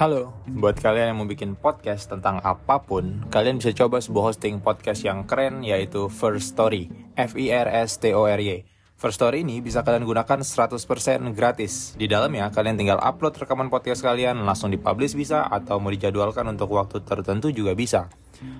Halo, 0.00 0.32
buat 0.48 0.80
kalian 0.80 1.12
yang 1.12 1.18
mau 1.20 1.28
bikin 1.28 1.52
podcast 1.60 2.08
tentang 2.08 2.40
apa 2.40 2.80
pun, 2.80 3.20
kalian 3.28 3.60
bisa 3.60 3.76
coba 3.76 4.00
sebuah 4.00 4.32
hosting 4.32 4.56
podcast 4.64 5.04
yang 5.04 5.28
keren 5.28 5.60
yaitu 5.60 6.08
First 6.08 6.56
Story, 6.56 6.88
F 7.20 7.36
I 7.36 7.52
R 7.52 7.68
S 7.68 8.00
T 8.00 8.16
O 8.16 8.24
R 8.24 8.40
Y. 8.40 8.64
First 8.96 9.20
Story 9.20 9.44
ini 9.44 9.60
bisa 9.60 9.84
kalian 9.84 10.08
gunakan 10.08 10.40
100% 10.40 10.80
gratis. 11.36 11.92
Di 12.00 12.08
dalamnya 12.08 12.48
kalian 12.48 12.80
tinggal 12.80 12.96
upload 12.96 13.44
rekaman 13.44 13.68
podcast 13.68 14.00
kalian, 14.00 14.40
langsung 14.40 14.72
dipublish 14.72 15.12
bisa 15.12 15.44
atau 15.44 15.76
mau 15.76 15.92
dijadwalkan 15.92 16.48
untuk 16.48 16.72
waktu 16.72 17.04
tertentu 17.04 17.52
juga 17.52 17.76
bisa. 17.76 18.08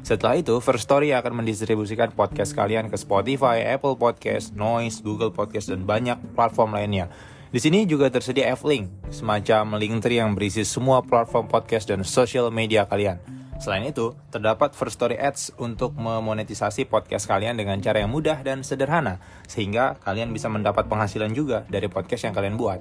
Setelah 0.04 0.36
itu, 0.36 0.60
First 0.60 0.92
Story 0.92 1.16
akan 1.16 1.40
mendistribusikan 1.40 2.12
podcast 2.12 2.52
kalian 2.52 2.92
ke 2.92 3.00
Spotify, 3.00 3.64
Apple 3.64 3.96
Podcast, 3.96 4.52
Noise, 4.52 5.00
Google 5.00 5.32
Podcast, 5.32 5.72
dan 5.72 5.88
banyak 5.88 6.20
platform 6.36 6.76
lainnya. 6.76 7.08
Di 7.50 7.58
sini 7.58 7.82
juga 7.82 8.06
tersedia 8.06 8.54
F-Link, 8.54 9.10
semacam 9.10 9.74
link 9.74 9.98
tree 10.06 10.22
yang 10.22 10.38
berisi 10.38 10.62
semua 10.62 11.02
platform 11.02 11.50
podcast 11.50 11.90
dan 11.90 12.06
social 12.06 12.46
media 12.54 12.86
kalian. 12.86 13.18
Selain 13.58 13.82
itu, 13.82 14.14
terdapat 14.30 14.70
First 14.70 15.02
Story 15.02 15.18
Ads 15.18 15.58
untuk 15.58 15.98
memonetisasi 15.98 16.86
podcast 16.86 17.26
kalian 17.26 17.58
dengan 17.58 17.82
cara 17.82 18.06
yang 18.06 18.14
mudah 18.14 18.38
dan 18.46 18.62
sederhana, 18.62 19.18
sehingga 19.50 19.98
kalian 19.98 20.30
bisa 20.30 20.46
mendapat 20.46 20.86
penghasilan 20.86 21.34
juga 21.34 21.66
dari 21.66 21.90
podcast 21.90 22.30
yang 22.30 22.38
kalian 22.38 22.54
buat. 22.54 22.78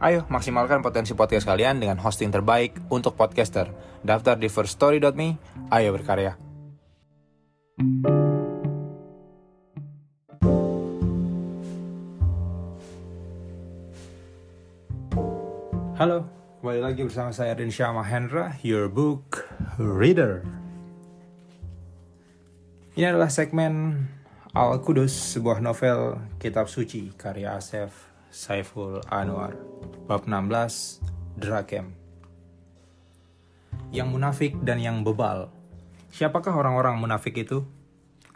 Ayo, 0.00 0.24
maksimalkan 0.32 0.80
potensi 0.80 1.12
podcast 1.12 1.44
kalian 1.44 1.76
dengan 1.76 2.00
hosting 2.00 2.32
terbaik 2.32 2.80
untuk 2.88 3.12
podcaster. 3.12 3.68
Daftar 4.00 4.40
di 4.40 4.48
firststory.me, 4.48 5.36
ayo 5.68 5.88
berkarya. 5.92 6.34
Halo, 15.98 16.30
kembali 16.62 16.78
lagi 16.78 17.02
bersama 17.02 17.34
saya 17.34 17.58
Rinsya 17.58 17.90
Mahendra, 17.90 18.54
your 18.62 18.86
book 18.86 19.50
reader. 19.82 20.46
Ini 22.94 23.10
adalah 23.10 23.26
segmen 23.26 24.06
Al-Qudus, 24.54 25.10
sebuah 25.10 25.58
novel 25.58 26.22
kitab 26.38 26.70
suci 26.70 27.10
karya 27.18 27.58
Asef 27.58 27.90
Saiful 28.30 29.02
Anwar. 29.10 29.58
Bab 30.06 30.22
16, 30.30 31.02
Drakem. 31.34 31.90
Yang 33.90 34.08
munafik 34.14 34.54
dan 34.62 34.78
yang 34.78 35.02
bebal. 35.02 35.50
Siapakah 36.14 36.54
orang-orang 36.54 36.94
munafik 37.02 37.42
itu? 37.42 37.66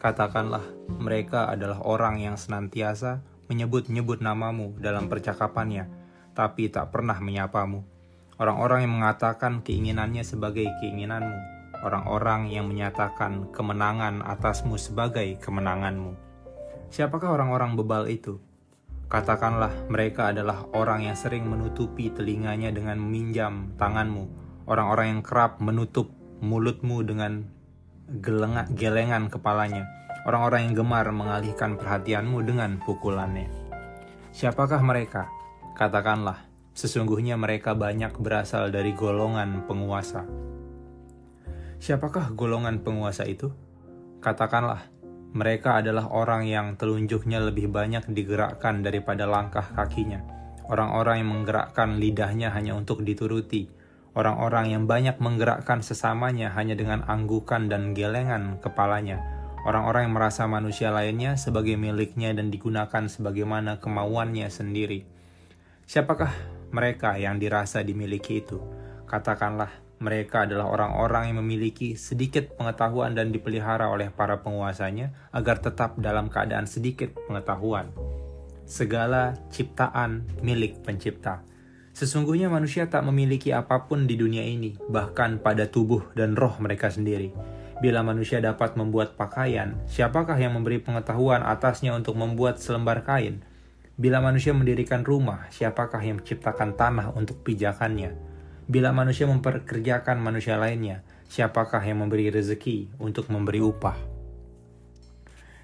Katakanlah, 0.03 0.67
mereka 0.99 1.47
adalah 1.47 1.79
orang 1.87 2.19
yang 2.27 2.35
senantiasa 2.35 3.23
menyebut-nyebut 3.47 4.19
namamu 4.19 4.75
dalam 4.83 5.07
percakapannya, 5.07 6.02
tapi 6.33 6.69
tak 6.73 6.93
pernah 6.93 7.17
menyapamu. 7.17 7.85
Orang-orang 8.41 8.89
yang 8.89 8.99
mengatakan 8.99 9.63
keinginannya 9.63 10.25
sebagai 10.27 10.67
keinginanmu, 10.81 11.39
orang-orang 11.85 12.51
yang 12.51 12.67
menyatakan 12.67 13.53
kemenangan 13.55 14.25
atasmu 14.25 14.81
sebagai 14.81 15.39
kemenanganmu. 15.39 16.17
Siapakah 16.93 17.39
orang-orang 17.39 17.77
bebal 17.79 18.09
itu? 18.11 18.41
Katakanlah 19.13 19.93
mereka 19.93 20.33
adalah 20.33 20.65
orang 20.73 21.05
yang 21.05 21.17
sering 21.17 21.45
menutupi 21.45 22.09
telinganya 22.09 22.73
dengan 22.73 22.97
meminjam 22.97 23.77
tanganmu, 23.77 24.25
orang-orang 24.65 25.19
yang 25.19 25.23
kerap 25.23 25.61
menutup 25.61 26.09
mulutmu 26.41 27.05
dengan 27.05 27.45
gelengan, 28.09 29.29
kepalanya, 29.29 29.85
orang-orang 30.25 30.73
yang 30.73 30.75
gemar 30.81 31.07
mengalihkan 31.13 31.77
perhatianmu 31.77 32.41
dengan 32.43 32.81
pukulannya. 32.81 33.47
Siapakah 34.33 34.81
mereka? 34.81 35.29
Katakanlah, 35.73 36.45
sesungguhnya 36.77 37.41
mereka 37.41 37.73
banyak 37.73 38.17
berasal 38.21 38.69
dari 38.69 38.93
golongan 38.93 39.65
penguasa. 39.65 40.29
Siapakah 41.81 42.37
golongan 42.37 42.85
penguasa 42.85 43.25
itu? 43.25 43.49
Katakanlah, 44.21 44.93
mereka 45.33 45.81
adalah 45.81 46.13
orang 46.13 46.45
yang 46.45 46.77
telunjuknya 46.77 47.41
lebih 47.41 47.73
banyak 47.73 48.05
digerakkan 48.13 48.85
daripada 48.85 49.25
langkah 49.25 49.65
kakinya. 49.65 50.21
Orang-orang 50.69 51.25
yang 51.25 51.31
menggerakkan 51.41 51.97
lidahnya 51.97 52.53
hanya 52.53 52.77
untuk 52.77 53.01
dituruti. 53.01 53.73
Orang-orang 54.13 54.77
yang 54.77 54.85
banyak 54.85 55.17
menggerakkan 55.25 55.81
sesamanya 55.81 56.53
hanya 56.53 56.77
dengan 56.77 57.01
anggukan 57.09 57.73
dan 57.73 57.97
gelengan 57.97 58.61
kepalanya. 58.61 59.25
Orang-orang 59.65 60.13
yang 60.13 60.15
merasa 60.21 60.45
manusia 60.45 60.93
lainnya 60.93 61.41
sebagai 61.41 61.81
miliknya 61.81 62.37
dan 62.37 62.53
digunakan 62.53 63.09
sebagaimana 63.09 63.81
kemauannya 63.81 64.53
sendiri. 64.53 65.09
Siapakah 65.93 66.33
mereka 66.73 67.21
yang 67.21 67.37
dirasa 67.37 67.85
dimiliki 67.85 68.41
itu? 68.41 68.57
Katakanlah, 69.05 69.69
mereka 70.01 70.49
adalah 70.49 70.73
orang-orang 70.73 71.29
yang 71.29 71.45
memiliki 71.45 72.01
sedikit 72.01 72.57
pengetahuan 72.57 73.13
dan 73.13 73.29
dipelihara 73.29 73.93
oleh 73.93 74.09
para 74.09 74.41
penguasanya 74.41 75.13
agar 75.37 75.61
tetap 75.61 76.01
dalam 76.01 76.33
keadaan 76.33 76.65
sedikit 76.65 77.13
pengetahuan. 77.29 77.93
Segala 78.65 79.37
ciptaan 79.53 80.25
milik 80.41 80.81
pencipta. 80.81 81.45
Sesungguhnya 81.93 82.49
manusia 82.49 82.89
tak 82.89 83.05
memiliki 83.05 83.53
apa 83.53 83.85
pun 83.85 84.09
di 84.09 84.17
dunia 84.17 84.49
ini, 84.49 84.73
bahkan 84.89 85.45
pada 85.45 85.69
tubuh 85.69 86.09
dan 86.17 86.41
roh 86.41 86.57
mereka 86.57 86.89
sendiri. 86.89 87.37
Bila 87.85 88.01
manusia 88.01 88.41
dapat 88.41 88.81
membuat 88.81 89.21
pakaian, 89.21 89.77
siapakah 89.85 90.41
yang 90.41 90.57
memberi 90.57 90.81
pengetahuan 90.81 91.45
atasnya 91.45 91.93
untuk 91.93 92.17
membuat 92.17 92.57
selembar 92.65 93.05
kain? 93.05 93.45
Bila 94.03 94.19
manusia 94.19 94.51
mendirikan 94.51 95.07
rumah, 95.07 95.47
siapakah 95.55 96.03
yang 96.03 96.19
menciptakan 96.19 96.75
tanah 96.75 97.15
untuk 97.15 97.47
pijakannya? 97.47 98.19
Bila 98.67 98.91
manusia 98.91 99.31
memperkerjakan 99.31 100.19
manusia 100.19 100.59
lainnya, 100.59 101.07
siapakah 101.31 101.79
yang 101.79 102.03
memberi 102.03 102.27
rezeki 102.35 102.99
untuk 102.99 103.31
memberi 103.31 103.63
upah? 103.63 103.95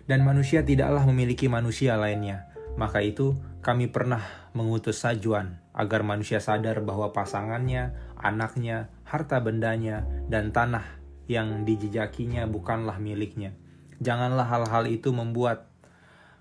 Dan 0.06 0.22
manusia 0.22 0.62
tidaklah 0.62 1.02
memiliki 1.10 1.50
manusia 1.50 1.98
lainnya. 1.98 2.46
Maka 2.78 3.02
itu, 3.02 3.34
kami 3.58 3.90
pernah 3.90 4.22
mengutus 4.54 5.02
sajuan 5.02 5.58
agar 5.74 6.06
manusia 6.06 6.38
sadar 6.38 6.78
bahwa 6.86 7.10
pasangannya, 7.10 7.90
anaknya, 8.14 8.86
harta 9.02 9.42
bendanya, 9.42 10.06
dan 10.30 10.54
tanah 10.54 10.86
yang 11.26 11.66
dijejakinya 11.66 12.46
bukanlah 12.46 13.02
miliknya. 13.02 13.58
Janganlah 13.98 14.46
hal-hal 14.46 14.86
itu 14.86 15.10
membuat 15.10 15.67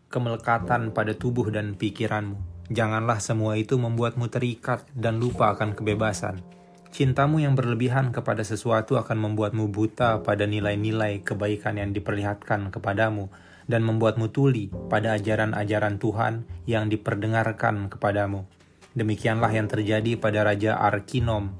kemelekatan 0.07 0.95
pada 0.95 1.15
tubuh 1.15 1.51
dan 1.51 1.75
pikiranmu. 1.75 2.39
Janganlah 2.67 3.23
semua 3.23 3.55
itu 3.55 3.79
membuatmu 3.79 4.27
terikat 4.27 4.83
dan 4.91 5.23
lupa 5.23 5.55
akan 5.55 5.71
kebebasan. 5.71 6.43
Cintamu 6.91 7.39
yang 7.39 7.55
berlebihan 7.55 8.11
kepada 8.11 8.43
sesuatu 8.43 8.99
akan 8.99 9.19
membuatmu 9.19 9.71
buta 9.71 10.23
pada 10.23 10.47
nilai-nilai 10.47 11.23
kebaikan 11.23 11.79
yang 11.79 11.91
diperlihatkan 11.95 12.71
kepadamu 12.71 13.31
dan 13.67 13.83
membuatmu 13.83 14.31
tuli 14.31 14.71
pada 14.87 15.19
ajaran-ajaran 15.19 15.99
Tuhan 15.99 16.47
yang 16.63 16.87
diperdengarkan 16.87 17.91
kepadamu. 17.91 18.47
Demikianlah 18.95 19.51
yang 19.51 19.67
terjadi 19.67 20.15
pada 20.17 20.47
Raja 20.47 20.79
Arkinom 20.79 21.53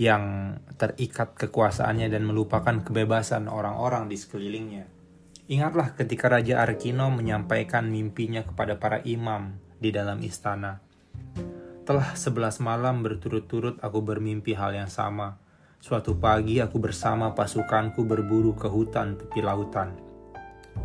yang 0.00 0.56
terikat 0.80 1.36
kekuasaannya 1.36 2.08
dan 2.08 2.24
melupakan 2.24 2.80
kebebasan 2.80 3.52
orang-orang 3.52 4.08
di 4.08 4.16
sekelilingnya. 4.16 4.99
Ingatlah 5.50 5.98
ketika 5.98 6.30
Raja 6.30 6.62
Arkino 6.62 7.10
menyampaikan 7.10 7.90
mimpinya 7.90 8.46
kepada 8.46 8.78
para 8.78 9.02
imam 9.02 9.58
di 9.82 9.90
dalam 9.90 10.22
istana. 10.22 10.78
Telah 11.82 12.14
sebelas 12.14 12.62
malam 12.62 13.02
berturut-turut 13.02 13.82
aku 13.82 13.98
bermimpi 13.98 14.54
hal 14.54 14.78
yang 14.78 14.86
sama. 14.86 15.42
Suatu 15.82 16.14
pagi 16.14 16.62
aku 16.62 16.78
bersama 16.78 17.34
pasukanku 17.34 18.06
berburu 18.06 18.54
ke 18.54 18.70
hutan 18.70 19.18
tepi 19.18 19.42
lautan. 19.42 19.98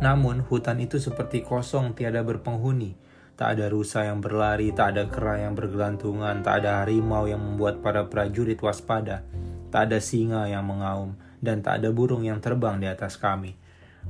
Namun 0.02 0.42
hutan 0.42 0.82
itu 0.82 0.98
seperti 0.98 1.46
kosong 1.46 1.94
tiada 1.94 2.26
berpenghuni. 2.26 2.98
Tak 3.38 3.54
ada 3.54 3.70
rusa 3.70 4.02
yang 4.02 4.18
berlari, 4.18 4.74
tak 4.74 4.98
ada 4.98 5.06
kera 5.06 5.46
yang 5.46 5.54
bergelantungan, 5.54 6.42
tak 6.42 6.66
ada 6.66 6.82
harimau 6.82 7.30
yang 7.30 7.38
membuat 7.38 7.86
para 7.86 8.10
prajurit 8.10 8.58
waspada, 8.58 9.22
tak 9.70 9.94
ada 9.94 10.02
singa 10.02 10.50
yang 10.50 10.66
mengaum, 10.66 11.14
dan 11.38 11.62
tak 11.62 11.86
ada 11.86 11.94
burung 11.94 12.26
yang 12.26 12.42
terbang 12.42 12.82
di 12.82 12.90
atas 12.90 13.14
kami. 13.14 13.54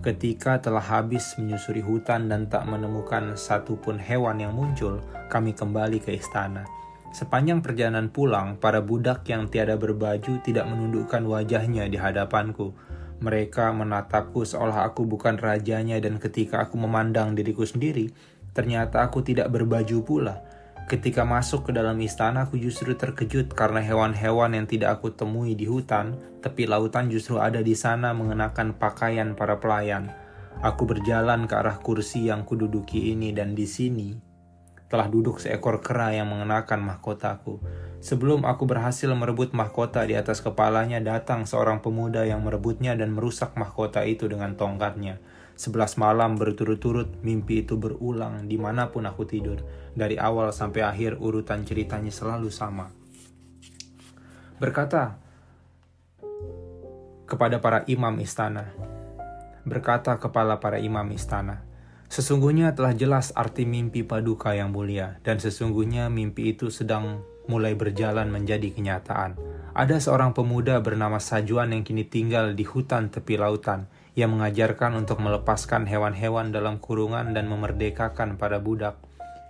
Ketika 0.04 0.60
telah 0.60 0.84
habis 0.84 1.34
menyusuri 1.40 1.80
hutan 1.80 2.28
dan 2.28 2.46
tak 2.46 2.68
menemukan 2.68 3.34
satupun 3.34 3.96
hewan 3.96 4.38
yang 4.38 4.52
muncul, 4.52 5.00
kami 5.32 5.56
kembali 5.56 5.98
ke 5.98 6.14
istana. 6.14 6.68
Sepanjang 7.16 7.64
perjalanan 7.64 8.12
pulang, 8.12 8.60
para 8.60 8.84
budak 8.84 9.24
yang 9.26 9.48
tiada 9.48 9.74
berbaju 9.74 10.36
tidak 10.44 10.68
menundukkan 10.68 11.24
wajahnya 11.24 11.88
di 11.88 11.96
hadapanku. 11.96 12.76
Mereka 13.24 13.72
menatapku 13.72 14.44
seolah 14.44 14.84
aku 14.84 15.08
bukan 15.08 15.40
rajanya 15.40 15.96
dan 15.96 16.20
ketika 16.20 16.68
aku 16.68 16.76
memandang 16.76 17.32
diriku 17.32 17.64
sendiri, 17.64 18.12
ternyata 18.52 19.00
aku 19.00 19.24
tidak 19.24 19.48
berbaju 19.48 20.04
pula. 20.04 20.45
Ketika 20.86 21.26
masuk 21.26 21.66
ke 21.66 21.72
dalam 21.74 21.98
istana, 21.98 22.46
aku 22.46 22.62
justru 22.62 22.94
terkejut 22.94 23.50
karena 23.58 23.82
hewan-hewan 23.82 24.54
yang 24.54 24.70
tidak 24.70 25.02
aku 25.02 25.10
temui 25.10 25.58
di 25.58 25.66
hutan, 25.66 26.14
tepi 26.46 26.62
lautan 26.62 27.10
justru 27.10 27.42
ada 27.42 27.58
di 27.58 27.74
sana 27.74 28.14
mengenakan 28.14 28.78
pakaian 28.78 29.34
para 29.34 29.58
pelayan. 29.58 30.14
Aku 30.62 30.86
berjalan 30.86 31.50
ke 31.50 31.58
arah 31.58 31.82
kursi 31.82 32.30
yang 32.30 32.46
kududuki 32.46 33.10
ini 33.10 33.34
dan 33.34 33.58
di 33.58 33.66
sini 33.66 34.14
telah 34.86 35.10
duduk 35.10 35.42
seekor 35.42 35.82
kera 35.82 36.14
yang 36.14 36.30
mengenakan 36.30 36.78
mahkotaku. 36.86 37.58
Sebelum 37.98 38.46
aku 38.46 38.70
berhasil 38.70 39.10
merebut 39.10 39.50
mahkota 39.50 40.06
di 40.06 40.14
atas 40.14 40.38
kepalanya, 40.38 41.02
datang 41.02 41.50
seorang 41.50 41.82
pemuda 41.82 42.22
yang 42.22 42.46
merebutnya 42.46 42.94
dan 42.94 43.10
merusak 43.10 43.58
mahkota 43.58 44.06
itu 44.06 44.30
dengan 44.30 44.54
tongkatnya. 44.54 45.18
Sebelas 45.56 45.96
malam 45.96 46.36
berturut-turut 46.36 47.24
mimpi 47.24 47.64
itu 47.64 47.80
berulang 47.80 48.44
di 48.44 48.60
mana 48.60 48.92
pun 48.92 49.08
aku 49.08 49.24
tidur. 49.24 49.64
Dari 49.96 50.20
awal 50.20 50.52
sampai 50.52 50.84
akhir 50.84 51.16
urutan 51.16 51.64
ceritanya 51.64 52.12
selalu 52.12 52.52
sama. 52.52 52.92
Berkata 54.60 55.16
kepada 57.24 57.58
para 57.58 57.82
imam 57.88 58.14
istana. 58.20 58.70
Berkata 59.64 60.20
kepala 60.20 60.60
para 60.60 60.76
imam 60.78 61.08
istana. 61.10 61.66
Sesungguhnya 62.06 62.70
telah 62.76 62.94
jelas 62.94 63.34
arti 63.34 63.66
mimpi 63.66 64.06
paduka 64.06 64.54
yang 64.54 64.70
mulia, 64.70 65.18
dan 65.26 65.42
sesungguhnya 65.42 66.06
mimpi 66.06 66.54
itu 66.54 66.70
sedang 66.70 67.26
mulai 67.50 67.74
berjalan 67.74 68.30
menjadi 68.30 68.70
kenyataan. 68.70 69.34
Ada 69.74 69.98
seorang 69.98 70.32
pemuda 70.32 70.78
bernama 70.78 71.18
Sajuan 71.18 71.74
yang 71.74 71.82
kini 71.82 72.06
tinggal 72.06 72.54
di 72.54 72.62
hutan 72.62 73.10
tepi 73.10 73.36
lautan. 73.36 73.90
Ia 74.16 74.30
mengajarkan 74.30 74.96
untuk 74.96 75.20
melepaskan 75.20 75.84
hewan-hewan 75.84 76.54
dalam 76.54 76.80
kurungan 76.80 77.34
dan 77.36 77.50
memerdekakan 77.50 78.38
para 78.38 78.62
budak. 78.62 78.96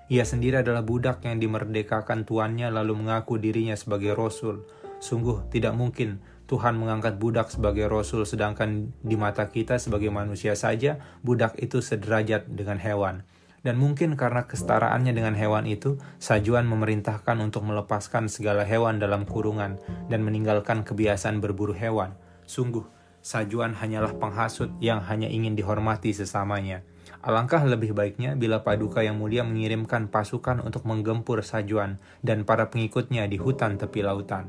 Ia 0.07 0.23
sendiri 0.23 0.63
adalah 0.63 0.87
budak 0.87 1.27
yang 1.27 1.43
dimerdekakan 1.43 2.23
tuannya 2.23 2.71
lalu 2.71 2.95
mengaku 2.95 3.43
dirinya 3.43 3.75
sebagai 3.75 4.15
rasul. 4.15 4.63
Sungguh 5.03 5.51
tidak 5.51 5.75
mungkin 5.75 6.23
Tuhan 6.47 6.79
mengangkat 6.79 7.19
budak 7.19 7.51
sebagai 7.51 7.91
rasul 7.91 8.23
sedangkan 8.23 8.95
di 9.03 9.19
mata 9.19 9.51
kita 9.51 9.83
sebagai 9.83 10.15
manusia 10.15 10.55
saja 10.55 11.03
budak 11.27 11.59
itu 11.59 11.83
sederajat 11.83 12.47
dengan 12.47 12.79
hewan. 12.79 13.27
Dan 13.67 13.83
mungkin 13.83 14.15
karena 14.15 14.47
kestaraannya 14.47 15.11
dengan 15.11 15.35
hewan 15.35 15.67
itu, 15.67 15.99
Sajuan 16.23 16.71
memerintahkan 16.71 17.35
untuk 17.43 17.67
melepaskan 17.67 18.31
segala 18.31 18.63
hewan 18.63 19.03
dalam 19.03 19.27
kurungan 19.27 19.83
dan 20.07 20.23
meninggalkan 20.23 20.87
kebiasaan 20.87 21.43
berburu 21.43 21.75
hewan. 21.75 22.15
Sungguh, 22.47 22.87
Sajuan 23.27 23.75
hanyalah 23.75 24.15
penghasut 24.23 24.71
yang 24.79 25.03
hanya 25.03 25.27
ingin 25.27 25.59
dihormati 25.59 26.15
sesamanya. 26.15 26.87
Alangkah 27.27 27.67
lebih 27.67 27.91
baiknya 27.91 28.39
bila 28.39 28.63
Paduka 28.63 29.03
yang 29.03 29.19
mulia 29.19 29.43
mengirimkan 29.43 30.07
pasukan 30.07 30.63
untuk 30.63 30.87
menggempur 30.87 31.43
Sajuan 31.43 31.99
dan 32.23 32.47
para 32.47 32.71
pengikutnya 32.71 33.27
di 33.27 33.35
hutan 33.35 33.83
tepi 33.83 34.07
lautan. 34.07 34.47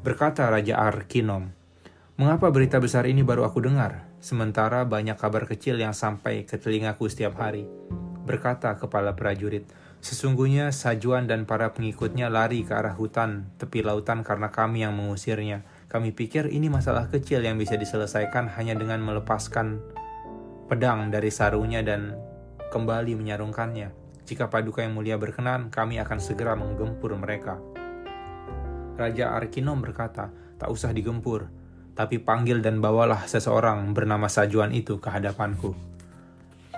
Berkata 0.00 0.48
Raja 0.48 0.80
Arkinom, 0.80 1.52
Mengapa 2.16 2.48
berita 2.48 2.80
besar 2.80 3.04
ini 3.04 3.20
baru 3.20 3.44
aku 3.44 3.60
dengar, 3.60 4.08
sementara 4.24 4.88
banyak 4.88 5.20
kabar 5.20 5.44
kecil 5.44 5.76
yang 5.76 5.92
sampai 5.92 6.48
ke 6.48 6.56
telingaku 6.56 7.12
setiap 7.12 7.36
hari? 7.36 7.68
berkata 8.26 8.74
kepala 8.74 9.14
prajurit, 9.14 9.70
Sesungguhnya 10.02 10.70
Sajuan 10.70 11.26
dan 11.26 11.48
para 11.48 11.72
pengikutnya 11.72 12.28
lari 12.28 12.62
ke 12.62 12.76
arah 12.76 12.94
hutan 12.94 13.48
tepi 13.56 13.80
lautan 13.80 14.22
karena 14.22 14.52
kami 14.52 14.84
yang 14.84 14.94
mengusirnya. 14.94 15.64
Kami 15.88 16.12
pikir 16.12 16.52
ini 16.52 16.68
masalah 16.68 17.08
kecil 17.08 17.42
yang 17.42 17.56
bisa 17.56 17.74
diselesaikan 17.80 18.52
hanya 18.54 18.76
dengan 18.76 19.02
melepaskan 19.02 19.80
pedang 20.66 21.14
dari 21.14 21.30
sarungnya 21.30 21.80
dan 21.86 22.18
kembali 22.74 23.14
menyarungkannya. 23.14 23.88
Jika 24.26 24.50
paduka 24.50 24.82
yang 24.82 24.98
mulia 24.98 25.14
berkenan, 25.14 25.70
kami 25.70 26.02
akan 26.02 26.18
segera 26.18 26.58
menggempur 26.58 27.14
mereka. 27.14 27.62
Raja 28.98 29.38
Arkinom 29.38 29.78
berkata, 29.78 30.34
tak 30.58 30.66
usah 30.66 30.90
digempur, 30.90 31.46
tapi 31.94 32.18
panggil 32.18 32.58
dan 32.58 32.82
bawalah 32.82 33.30
seseorang 33.30 33.94
bernama 33.94 34.26
Sajuan 34.26 34.74
itu 34.74 34.98
ke 34.98 35.06
hadapanku. 35.06 35.78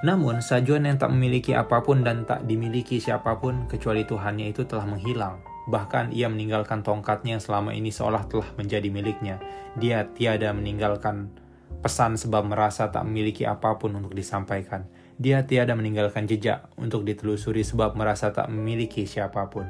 Namun, 0.04 0.44
Sajuan 0.44 0.84
yang 0.84 1.00
tak 1.00 1.10
memiliki 1.10 1.56
apa 1.56 1.80
pun 1.80 2.04
dan 2.04 2.28
tak 2.28 2.44
dimiliki 2.44 3.00
siapa 3.00 3.40
pun 3.40 3.66
kecuali 3.66 4.04
Tuhannya 4.04 4.52
itu 4.52 4.68
telah 4.68 4.84
menghilang. 4.84 5.40
Bahkan 5.72 6.14
ia 6.14 6.30
meninggalkan 6.30 6.84
tongkatnya 6.84 7.36
yang 7.38 7.42
selama 7.42 7.74
ini 7.74 7.90
seolah 7.90 8.28
telah 8.30 8.46
menjadi 8.54 8.88
miliknya. 8.92 9.42
Dia 9.74 10.06
tiada 10.12 10.54
meninggalkan 10.54 11.32
pesan 11.78 12.18
sebab 12.18 12.46
merasa 12.46 12.90
tak 12.90 13.06
memiliki 13.06 13.46
apa 13.46 13.78
pun 13.78 13.94
untuk 13.94 14.14
disampaikan. 14.14 14.86
Dia 15.18 15.42
tiada 15.46 15.74
meninggalkan 15.74 16.30
jejak 16.30 16.70
untuk 16.78 17.02
ditelusuri 17.02 17.66
sebab 17.66 17.98
merasa 17.98 18.30
tak 18.30 18.50
memiliki 18.50 19.06
siapa 19.06 19.50
pun. 19.50 19.66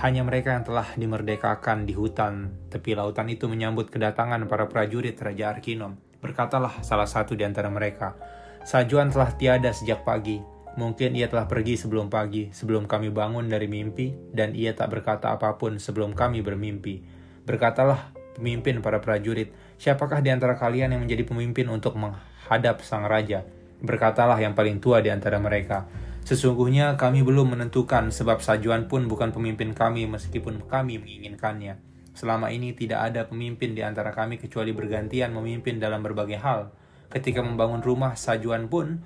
Hanya 0.00 0.24
mereka 0.24 0.54
yang 0.54 0.64
telah 0.64 0.86
dimerdekakan 0.96 1.84
di 1.84 1.92
hutan 1.92 2.54
tepi 2.70 2.96
lautan 2.96 3.28
itu 3.28 3.50
menyambut 3.50 3.90
kedatangan 3.90 4.46
para 4.46 4.70
prajurit 4.70 5.18
Raja 5.18 5.52
Arkinom. 5.52 5.98
Berkatalah 6.22 6.82
salah 6.82 7.06
satu 7.06 7.36
di 7.36 7.44
antara 7.44 7.68
mereka, 7.68 8.16
Sajuan 8.60 9.08
telah 9.08 9.32
tiada 9.40 9.72
sejak 9.72 10.04
pagi. 10.04 10.36
Mungkin 10.76 11.16
ia 11.16 11.26
telah 11.26 11.48
pergi 11.48 11.80
sebelum 11.80 12.12
pagi, 12.12 12.52
sebelum 12.52 12.84
kami 12.86 13.10
bangun 13.10 13.48
dari 13.48 13.66
mimpi, 13.66 14.14
dan 14.30 14.52
ia 14.54 14.76
tak 14.76 14.92
berkata 14.94 15.32
apa 15.32 15.56
pun 15.56 15.80
sebelum 15.80 16.12
kami 16.12 16.44
bermimpi. 16.44 17.02
Berkatalah 17.48 18.12
pemimpin 18.36 18.84
para 18.84 19.00
prajurit, 19.00 19.50
siapakah 19.80 20.20
di 20.20 20.28
antara 20.28 20.60
kalian 20.60 20.92
yang 20.92 21.00
menjadi 21.00 21.24
pemimpin 21.24 21.64
untuk 21.72 21.96
menghadap 21.96 22.84
sang 22.84 23.08
raja? 23.08 23.48
Berkatalah 23.80 24.36
yang 24.36 24.52
paling 24.52 24.76
tua 24.76 25.00
di 25.00 25.08
antara 25.08 25.40
mereka. 25.40 25.88
Sesungguhnya 26.20 27.00
kami 27.00 27.24
belum 27.24 27.56
menentukan 27.56 28.12
sebab 28.12 28.44
Sajuan 28.44 28.92
pun 28.92 29.08
bukan 29.08 29.32
pemimpin 29.32 29.72
kami 29.72 30.04
meskipun 30.04 30.68
kami 30.68 31.00
menginginkannya. 31.00 31.80
Selama 32.12 32.52
ini 32.52 32.76
tidak 32.76 33.08
ada 33.08 33.24
pemimpin 33.24 33.72
di 33.72 33.80
antara 33.80 34.12
kami 34.12 34.36
kecuali 34.36 34.76
bergantian 34.76 35.32
memimpin 35.32 35.80
dalam 35.80 36.04
berbagai 36.04 36.36
hal 36.36 36.68
ketika 37.08 37.40
membangun 37.40 37.80
rumah 37.80 38.14
sajuan 38.14 38.68
pun 38.68 39.00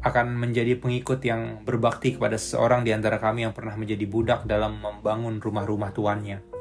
akan 0.00 0.32
menjadi 0.32 0.80
pengikut 0.80 1.20
yang 1.20 1.60
berbakti 1.64 2.16
kepada 2.16 2.40
seseorang 2.40 2.88
di 2.88 2.96
antara 2.96 3.20
kami 3.20 3.44
yang 3.44 3.52
pernah 3.52 3.76
menjadi 3.76 4.04
budak 4.08 4.40
dalam 4.48 4.80
membangun 4.80 5.40
rumah-rumah 5.40 5.92
tuannya. 5.92 6.53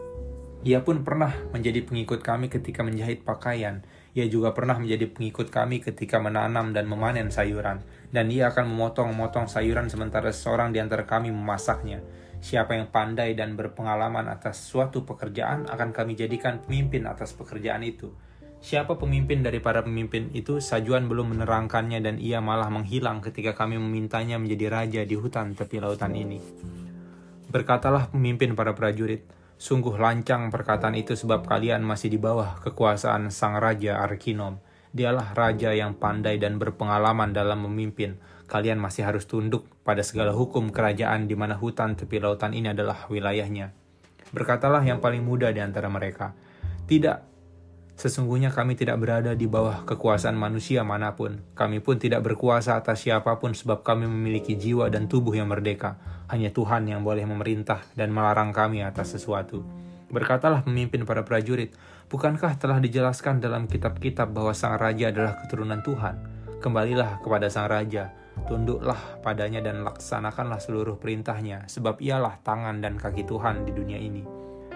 Ia 0.64 0.80
pun 0.80 1.04
pernah 1.04 1.36
menjadi 1.52 1.84
pengikut 1.84 2.24
kami 2.24 2.48
ketika 2.48 2.82
menjahit 2.88 3.28
pakaian. 3.28 3.84
Ia 4.16 4.32
juga 4.32 4.56
pernah 4.56 4.80
menjadi 4.80 5.12
pengikut 5.12 5.52
kami 5.52 5.84
ketika 5.84 6.24
menanam 6.24 6.72
dan 6.72 6.88
memanen 6.88 7.28
sayuran. 7.28 7.84
Dan 8.10 8.32
ia 8.32 8.50
akan 8.50 8.72
memotong-motong 8.72 9.52
sayuran 9.52 9.92
sementara 9.92 10.32
seseorang 10.32 10.72
di 10.72 10.80
antara 10.80 11.04
kami 11.04 11.36
memasaknya. 11.36 12.00
Siapa 12.40 12.76
yang 12.80 12.88
pandai 12.92 13.36
dan 13.36 13.60
berpengalaman 13.60 14.32
atas 14.32 14.64
suatu 14.64 15.04
pekerjaan 15.04 15.68
akan 15.68 15.92
kami 15.92 16.16
jadikan 16.16 16.64
pemimpin 16.64 17.08
atas 17.08 17.36
pekerjaan 17.36 17.84
itu 17.84 18.12
Siapa 18.64 18.96
pemimpin 18.96 19.44
dari 19.44 19.60
para 19.60 19.84
pemimpin 19.84 20.32
itu, 20.32 20.64
Sajuan 20.64 21.12
belum 21.12 21.36
menerangkannya 21.36 22.00
dan 22.00 22.16
ia 22.16 22.40
malah 22.40 22.72
menghilang 22.72 23.20
ketika 23.20 23.52
kami 23.52 23.76
memintanya 23.76 24.40
menjadi 24.40 24.72
raja 24.72 25.02
di 25.04 25.20
hutan 25.20 25.52
tepi 25.52 25.84
lautan 25.84 26.16
ini. 26.16 26.40
Berkatalah 27.52 28.08
pemimpin 28.16 28.56
para 28.56 28.72
prajurit, 28.72 29.28
sungguh 29.64 29.96
lancang 29.96 30.52
perkataan 30.52 30.92
itu 30.92 31.16
sebab 31.16 31.48
kalian 31.48 31.88
masih 31.88 32.12
di 32.12 32.20
bawah 32.20 32.60
kekuasaan 32.60 33.32
sang 33.32 33.56
raja 33.64 34.04
Arkinom. 34.04 34.60
Dialah 34.92 35.32
raja 35.32 35.72
yang 35.72 35.96
pandai 35.96 36.36
dan 36.36 36.60
berpengalaman 36.60 37.32
dalam 37.32 37.64
memimpin. 37.64 38.20
Kalian 38.52 38.76
masih 38.76 39.08
harus 39.08 39.24
tunduk 39.24 39.64
pada 39.88 40.04
segala 40.04 40.36
hukum 40.36 40.68
kerajaan 40.68 41.32
di 41.32 41.40
mana 41.40 41.56
hutan 41.56 41.96
tepi 41.96 42.20
lautan 42.20 42.52
ini 42.52 42.76
adalah 42.76 43.08
wilayahnya. 43.08 43.72
Berkatalah 44.36 44.84
yang 44.84 45.00
paling 45.00 45.24
muda 45.24 45.48
di 45.56 45.64
antara 45.64 45.88
mereka, 45.88 46.36
Tidak, 46.84 47.33
Sesungguhnya 47.94 48.50
kami 48.50 48.74
tidak 48.74 48.98
berada 48.98 49.38
di 49.38 49.46
bawah 49.46 49.86
kekuasaan 49.86 50.34
manusia 50.34 50.82
mana 50.82 51.14
pun. 51.14 51.46
Kami 51.54 51.78
pun 51.78 52.02
tidak 52.02 52.26
berkuasa 52.26 52.74
atas 52.74 53.06
siapa 53.06 53.38
pun 53.38 53.54
sebab 53.54 53.86
kami 53.86 54.10
memiliki 54.10 54.58
jiwa 54.58 54.90
dan 54.90 55.06
tubuh 55.06 55.38
yang 55.38 55.48
merdeka. 55.48 56.02
Hanya 56.28 56.50
Tuhan 56.50 56.90
yang 56.90 57.06
boleh 57.06 57.24
memerintah 57.30 57.86
dan 57.94 58.10
melarang 58.10 58.50
kami 58.50 58.82
atas 58.82 59.14
sesuatu. 59.14 59.62
Berkatalah 60.14 60.62
pemimpin 60.62 61.06
para 61.10 61.26
prajurit, 61.26 61.74
bukankah 62.10 62.58
telah 62.62 62.78
dijelaskan 62.78 63.42
dalam 63.42 63.66
kitab-kitab 63.66 64.30
bahwa 64.30 64.54
sang 64.54 64.78
raja 64.78 65.10
adalah 65.10 65.42
keturunan 65.42 65.82
Tuhan? 65.82 66.16
Kembalilah 66.62 67.18
kepada 67.22 67.50
sang 67.50 67.66
raja, 67.66 68.14
tunduklah 68.46 68.98
padanya 69.26 69.66
dan 69.66 69.82
laksanakanlah 69.82 70.62
seluruh 70.62 71.02
perintahnya, 71.02 71.66
sebab 71.66 71.98
ialah 71.98 72.42
tangan 72.46 72.78
dan 72.78 72.98
kaki 73.02 73.26
Tuhan 73.26 73.66
di 73.66 73.74
dunia 73.74 73.98
ini. 73.98 74.22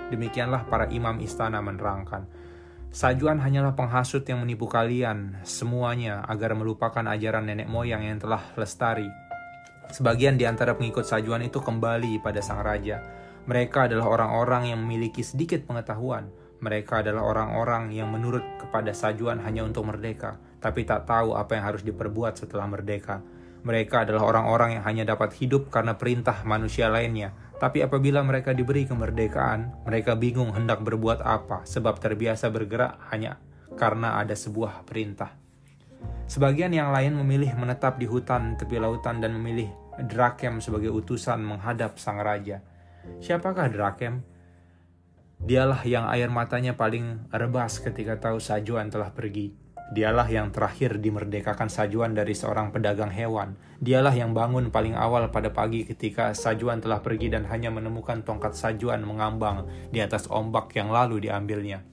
Demikianlah 0.10 0.66
para 0.66 0.90
imam 0.90 1.22
istana 1.22 1.62
menerangkan. 1.62 2.47
Sajuan 2.88 3.44
hanyalah 3.44 3.76
penghasut 3.76 4.24
yang 4.24 4.48
menipu 4.48 4.72
kalian 4.72 5.44
semuanya 5.44 6.24
agar 6.24 6.56
melupakan 6.56 7.04
ajaran 7.04 7.52
nenek 7.52 7.68
moyang 7.68 8.08
yang 8.08 8.16
telah 8.16 8.40
lestari. 8.56 9.12
Sebagian 9.92 10.40
di 10.40 10.48
antara 10.48 10.76
pengikut 10.76 11.04
Sajuan 11.04 11.44
itu 11.44 11.60
kembali 11.60 12.24
pada 12.24 12.40
sang 12.40 12.64
raja. 12.64 13.04
Mereka 13.48 13.92
adalah 13.92 14.08
orang-orang 14.08 14.72
yang 14.72 14.80
memiliki 14.84 15.24
sedikit 15.24 15.64
pengetahuan. 15.68 16.32
Mereka 16.60 17.04
adalah 17.04 17.24
orang-orang 17.28 17.92
yang 17.96 18.12
menurut 18.12 18.44
kepada 18.60 18.92
Sajuan 18.96 19.40
hanya 19.44 19.68
untuk 19.68 19.88
merdeka, 19.88 20.40
tapi 20.60 20.84
tak 20.84 21.08
tahu 21.08 21.36
apa 21.36 21.60
yang 21.60 21.68
harus 21.68 21.84
diperbuat 21.84 22.40
setelah 22.40 22.68
merdeka. 22.68 23.24
Mereka 23.68 24.08
adalah 24.08 24.28
orang-orang 24.28 24.80
yang 24.80 24.84
hanya 24.88 25.04
dapat 25.12 25.36
hidup 25.38 25.68
karena 25.68 25.96
perintah 26.00 26.44
manusia 26.48 26.88
lainnya, 26.88 27.36
tapi 27.58 27.82
apabila 27.82 28.22
mereka 28.22 28.54
diberi 28.54 28.86
kemerdekaan, 28.86 29.86
mereka 29.86 30.14
bingung 30.14 30.54
hendak 30.54 30.86
berbuat 30.86 31.26
apa 31.26 31.66
sebab 31.66 31.98
terbiasa 31.98 32.54
bergerak 32.54 33.02
hanya 33.10 33.42
karena 33.74 34.22
ada 34.22 34.38
sebuah 34.38 34.86
perintah. 34.86 35.34
Sebagian 36.30 36.70
yang 36.70 36.94
lain 36.94 37.18
memilih 37.18 37.58
menetap 37.58 37.98
di 37.98 38.06
hutan 38.06 38.54
tepi 38.60 38.78
lautan 38.78 39.18
dan 39.18 39.34
memilih 39.34 39.74
Drakem 39.98 40.62
sebagai 40.62 40.94
utusan 40.94 41.42
menghadap 41.42 41.98
sang 41.98 42.22
raja. 42.22 42.62
Siapakah 43.18 43.74
Drakem? 43.74 44.22
Dialah 45.42 45.82
yang 45.86 46.06
air 46.10 46.30
matanya 46.30 46.78
paling 46.78 47.30
rebas 47.34 47.82
ketika 47.82 48.22
tahu 48.22 48.38
Sajuan 48.38 48.94
telah 48.94 49.10
pergi. 49.10 49.67
Dialah 49.88 50.28
yang 50.28 50.52
terakhir 50.52 51.00
dimerdekakan 51.00 51.72
Sajuan 51.72 52.12
dari 52.12 52.36
seorang 52.36 52.76
pedagang 52.76 53.08
hewan. 53.08 53.56
Dialah 53.80 54.12
yang 54.12 54.36
bangun 54.36 54.68
paling 54.68 55.00
awal 55.00 55.32
pada 55.32 55.56
pagi 55.56 55.88
ketika 55.88 56.36
Sajuan 56.36 56.84
telah 56.84 57.00
pergi 57.00 57.32
dan 57.32 57.48
hanya 57.48 57.72
menemukan 57.72 58.24
tongkat 58.28 58.52
Sajuan 58.52 59.00
mengambang 59.08 59.64
di 59.90 60.04
atas 60.04 60.28
ombak 60.28 60.76
yang 60.76 60.92
lalu 60.92 61.24
diambilnya. 61.24 61.88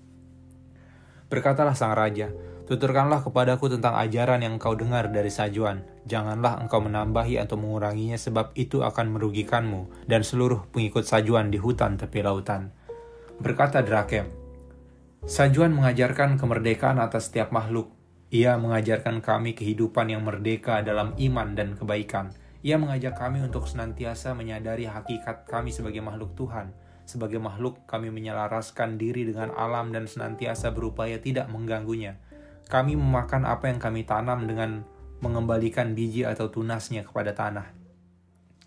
Berkatalah 1.31 1.79
sang 1.79 1.95
raja, 1.95 2.35
Tuturkanlah 2.65 3.21
kepadaku 3.21 3.69
tentang 3.77 3.93
ajaran 3.93 4.41
yang 4.41 4.57
engkau 4.57 4.73
dengar 4.73 5.13
dari 5.13 5.29
Sajuan. 5.29 5.85
Janganlah 6.09 6.65
engkau 6.65 6.81
menambahi 6.81 7.37
atau 7.37 7.61
menguranginya 7.61 8.17
sebab 8.17 8.57
itu 8.57 8.81
akan 8.81 9.13
merugikanmu 9.13 10.09
dan 10.09 10.25
seluruh 10.25 10.65
pengikut 10.73 11.05
Sajuan 11.05 11.53
di 11.53 11.61
hutan 11.61 12.01
tepi 12.01 12.25
lautan. 12.25 12.73
Berkata 13.37 13.85
Drakem, 13.85 14.44
Sajuan 15.25 15.73
mengajarkan 15.73 16.37
kemerdekaan 16.37 17.01
atas 17.01 17.33
setiap 17.33 17.51
makhluk. 17.51 17.93
Ia 18.29 18.61
mengajarkan 18.61 19.25
kami 19.25 19.57
kehidupan 19.57 20.13
yang 20.13 20.23
merdeka 20.23 20.85
dalam 20.85 21.17
iman 21.17 21.57
dan 21.57 21.75
kebaikan. 21.75 22.35
Ia 22.65 22.77
mengajak 22.81 23.17
kami 23.17 23.45
untuk 23.45 23.69
senantiasa 23.69 24.37
menyadari 24.37 24.89
hakikat 24.89 25.49
kami 25.49 25.73
sebagai 25.73 26.05
makhluk 26.05 26.37
Tuhan. 26.37 26.73
Sebagai 27.05 27.37
makhluk, 27.37 27.85
kami 27.85 28.09
menyelaraskan 28.09 28.97
diri 28.97 29.29
dengan 29.29 29.53
alam 29.53 29.93
dan 29.93 30.09
senantiasa 30.09 30.73
berupaya 30.73 31.21
tidak 31.21 31.53
mengganggunya 31.53 32.17
kami 32.69 32.97
memakan 32.97 33.45
apa 33.45 33.69
yang 33.69 33.79
kami 33.81 34.09
tanam 34.09 34.49
dengan 34.49 34.85
mengembalikan 35.21 35.93
biji 35.93 36.25
atau 36.25 36.49
tunasnya 36.49 37.05
kepada 37.05 37.37
tanah. 37.37 37.84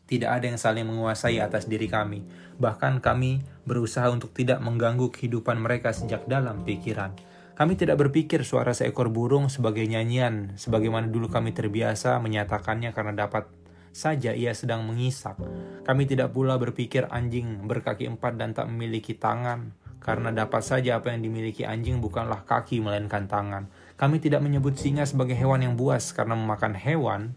Tidak 0.08 0.32
ada 0.32 0.48
yang 0.48 0.56
saling 0.56 0.88
menguasai 0.88 1.44
atas 1.44 1.68
diri 1.68 1.92
kami, 1.92 2.24
bahkan 2.56 3.04
kami 3.04 3.44
berusaha 3.68 4.08
untuk 4.08 4.32
tidak 4.32 4.64
mengganggu 4.64 5.12
kehidupan 5.12 5.60
mereka 5.60 5.92
sejak 5.92 6.24
dalam 6.32 6.64
pikiran. 6.64 7.12
Kami 7.60 7.76
tidak 7.76 8.00
berpikir 8.00 8.48
suara 8.48 8.72
seekor 8.72 9.12
burung 9.12 9.52
sebagai 9.52 9.84
nyanyian, 9.84 10.56
sebagaimana 10.56 11.12
dulu 11.12 11.28
kami 11.28 11.52
terbiasa 11.52 12.16
menyatakannya 12.24 12.96
karena 12.96 13.28
dapat 13.28 13.52
saja 13.92 14.32
ia 14.32 14.54
sedang 14.56 14.88
mengisak. 14.88 15.36
Kami 15.84 16.08
tidak 16.08 16.32
pula 16.32 16.56
berpikir 16.56 17.10
anjing 17.12 17.68
berkaki 17.68 18.08
empat 18.08 18.40
dan 18.40 18.56
tak 18.56 18.72
memiliki 18.72 19.18
tangan, 19.18 19.76
karena 20.00 20.32
dapat 20.32 20.62
saja 20.64 21.02
apa 21.02 21.12
yang 21.12 21.26
dimiliki 21.26 21.66
anjing 21.66 22.00
bukanlah 22.00 22.46
kaki 22.48 22.80
melainkan 22.80 23.28
tangan. 23.28 23.68
Kami 23.98 24.22
tidak 24.22 24.46
menyebut 24.46 24.78
singa 24.78 25.04
sebagai 25.04 25.34
hewan 25.34 25.66
yang 25.66 25.76
buas 25.76 26.14
karena 26.14 26.38
memakan 26.38 26.78
hewan 26.78 27.36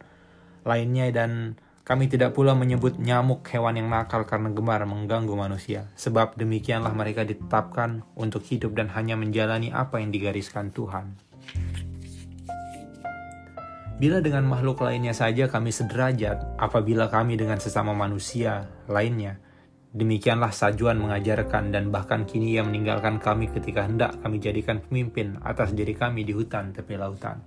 lainnya 0.69 1.09
dan 1.09 1.57
kami 1.91 2.07
tidak 2.07 2.39
pula 2.39 2.55
menyebut 2.55 3.03
nyamuk 3.03 3.43
hewan 3.51 3.75
yang 3.75 3.91
nakal 3.91 4.23
karena 4.23 4.55
gemar 4.55 4.87
mengganggu 4.87 5.35
manusia. 5.35 5.91
Sebab 5.99 6.39
demikianlah 6.39 6.95
mereka 6.95 7.27
ditetapkan 7.27 8.07
untuk 8.15 8.47
hidup 8.47 8.79
dan 8.79 8.95
hanya 8.95 9.19
menjalani 9.19 9.75
apa 9.75 9.99
yang 9.99 10.15
digariskan 10.15 10.71
Tuhan. 10.71 11.19
Bila 13.99 14.23
dengan 14.23 14.47
makhluk 14.47 14.87
lainnya 14.87 15.11
saja 15.11 15.51
kami 15.51 15.75
sederajat, 15.75 16.63
apabila 16.63 17.11
kami 17.11 17.35
dengan 17.35 17.59
sesama 17.59 17.91
manusia 17.91 18.71
lainnya, 18.87 19.43
Demikianlah 19.91 20.55
Sajuan 20.55 21.03
mengajarkan 21.03 21.75
dan 21.75 21.91
bahkan 21.91 22.23
kini 22.23 22.55
ia 22.55 22.63
meninggalkan 22.63 23.19
kami 23.19 23.51
ketika 23.51 23.91
hendak 23.91 24.15
kami 24.23 24.39
jadikan 24.39 24.79
pemimpin 24.79 25.43
atas 25.43 25.75
diri 25.75 25.99
kami 25.99 26.23
di 26.23 26.31
hutan 26.31 26.71
tepi 26.71 26.95
lautan. 26.95 27.43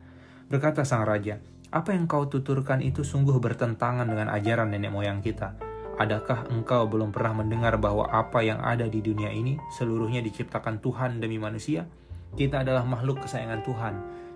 Berkata 0.52 0.84
sang 0.84 1.08
raja, 1.08 1.40
apa 1.74 1.98
yang 1.98 2.06
kau 2.06 2.30
tuturkan 2.30 2.86
itu 2.86 3.02
sungguh 3.02 3.42
bertentangan 3.42 4.06
dengan 4.06 4.30
ajaran 4.30 4.70
nenek 4.70 4.94
moyang 4.94 5.26
kita. 5.26 5.58
Adakah 5.98 6.54
engkau 6.54 6.86
belum 6.86 7.10
pernah 7.10 7.42
mendengar 7.42 7.82
bahwa 7.82 8.06
apa 8.14 8.46
yang 8.46 8.62
ada 8.62 8.86
di 8.86 9.02
dunia 9.02 9.34
ini 9.34 9.58
seluruhnya 9.74 10.22
diciptakan 10.22 10.78
Tuhan 10.78 11.18
demi 11.18 11.42
manusia? 11.42 11.90
Kita 12.38 12.62
adalah 12.62 12.86
makhluk 12.86 13.26
kesayangan 13.26 13.62
Tuhan. 13.66 13.96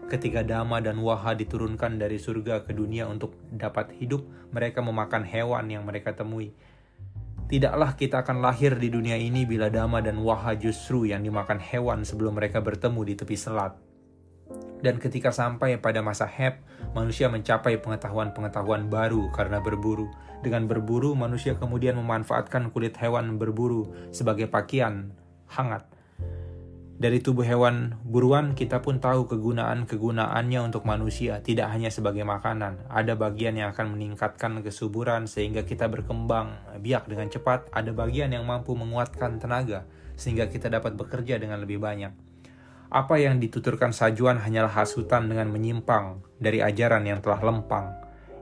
Ketika 0.10 0.42
Dama 0.42 0.82
dan 0.82 0.98
Waha 0.98 1.38
diturunkan 1.38 2.02
dari 2.02 2.18
surga 2.18 2.66
ke 2.66 2.74
dunia 2.74 3.06
untuk 3.06 3.38
dapat 3.54 3.94
hidup, 4.02 4.26
mereka 4.50 4.82
memakan 4.82 5.22
hewan 5.22 5.70
yang 5.70 5.86
mereka 5.86 6.18
temui 6.18 6.54
Tidaklah 7.48 7.96
kita 7.96 8.28
akan 8.28 8.44
lahir 8.44 8.76
di 8.76 8.92
dunia 8.92 9.16
ini 9.16 9.48
bila 9.48 9.72
Dama 9.72 10.04
dan 10.04 10.20
Waha 10.20 10.60
justru 10.60 11.08
yang 11.08 11.24
dimakan 11.24 11.64
hewan 11.64 12.04
sebelum 12.04 12.36
mereka 12.36 12.60
bertemu 12.60 13.08
di 13.08 13.14
tepi 13.16 13.40
selat. 13.40 13.87
Dan 14.78 15.02
ketika 15.02 15.34
sampai 15.34 15.82
pada 15.82 16.06
masa 16.06 16.30
Heb, 16.30 16.62
manusia 16.94 17.28
mencapai 17.28 17.82
pengetahuan-pengetahuan 17.82 18.88
baru 18.88 19.34
karena 19.34 19.58
berburu. 19.58 20.08
Dengan 20.46 20.70
berburu, 20.70 21.18
manusia 21.18 21.58
kemudian 21.58 21.98
memanfaatkan 21.98 22.70
kulit 22.70 22.94
hewan 23.02 23.42
berburu 23.42 23.90
sebagai 24.14 24.46
pakaian 24.46 25.10
hangat 25.50 25.90
dari 26.98 27.22
tubuh 27.22 27.46
hewan 27.46 27.94
buruan 28.02 28.58
kita 28.58 28.82
pun 28.82 28.98
tahu 28.98 29.30
kegunaan-kegunaannya 29.30 30.60
untuk 30.66 30.82
manusia, 30.90 31.46
tidak 31.46 31.70
hanya 31.70 31.94
sebagai 31.94 32.26
makanan. 32.26 32.90
Ada 32.90 33.14
bagian 33.14 33.54
yang 33.54 33.70
akan 33.70 33.94
meningkatkan 33.94 34.66
kesuburan 34.66 35.30
sehingga 35.30 35.62
kita 35.62 35.86
berkembang 35.94 36.58
biak 36.82 37.06
dengan 37.06 37.30
cepat, 37.30 37.70
ada 37.70 37.94
bagian 37.94 38.34
yang 38.34 38.50
mampu 38.50 38.74
menguatkan 38.74 39.38
tenaga 39.38 39.86
sehingga 40.18 40.50
kita 40.50 40.74
dapat 40.74 40.98
bekerja 40.98 41.38
dengan 41.38 41.62
lebih 41.62 41.78
banyak. 41.78 42.27
Apa 42.88 43.20
yang 43.20 43.44
dituturkan 43.44 43.92
Sajuan 43.92 44.40
hanyalah 44.40 44.72
hasutan 44.72 45.28
dengan 45.28 45.52
menyimpang 45.52 46.24
dari 46.40 46.64
ajaran 46.64 47.04
yang 47.04 47.20
telah 47.20 47.44
lempang. 47.44 47.92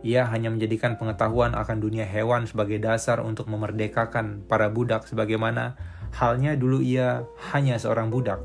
Ia 0.06 0.30
hanya 0.30 0.54
menjadikan 0.54 1.02
pengetahuan 1.02 1.58
akan 1.58 1.82
dunia 1.82 2.06
hewan 2.06 2.46
sebagai 2.46 2.78
dasar 2.78 3.25
untuk 3.25 3.50
memerdekakan 3.50 4.46
para 4.46 4.70
budak 4.70 5.10
sebagaimana 5.10 5.74
Halnya 6.16 6.56
dulu 6.56 6.80
ia 6.80 7.28
hanya 7.52 7.75
seorang 7.75 8.08
budak. 8.08 8.40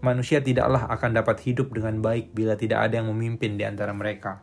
Manusia 0.00 0.40
tidaklah 0.40 0.88
akan 0.88 1.20
dapat 1.20 1.36
hidup 1.44 1.68
dengan 1.68 2.00
baik 2.00 2.32
bila 2.32 2.56
tidak 2.56 2.88
ada 2.88 3.04
yang 3.04 3.12
memimpin 3.12 3.60
di 3.60 3.68
antara 3.68 3.92
mereka. 3.92 4.40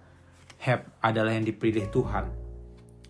Heb 0.61 0.85
adalah 1.01 1.33
yang 1.33 1.41
dipilih 1.41 1.89
Tuhan 1.89 2.29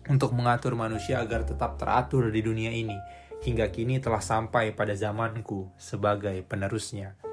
untuk 0.08 0.32
mengatur 0.32 0.72
manusia 0.72 1.20
agar 1.20 1.44
tetap 1.44 1.76
teratur 1.76 2.32
di 2.32 2.40
dunia 2.40 2.72
ini 2.72 2.96
hingga 3.44 3.68
kini 3.68 4.00
telah 4.00 4.24
sampai 4.24 4.72
pada 4.72 4.96
zamanku 4.96 5.68
sebagai 5.76 6.40
penerusnya. 6.48 7.27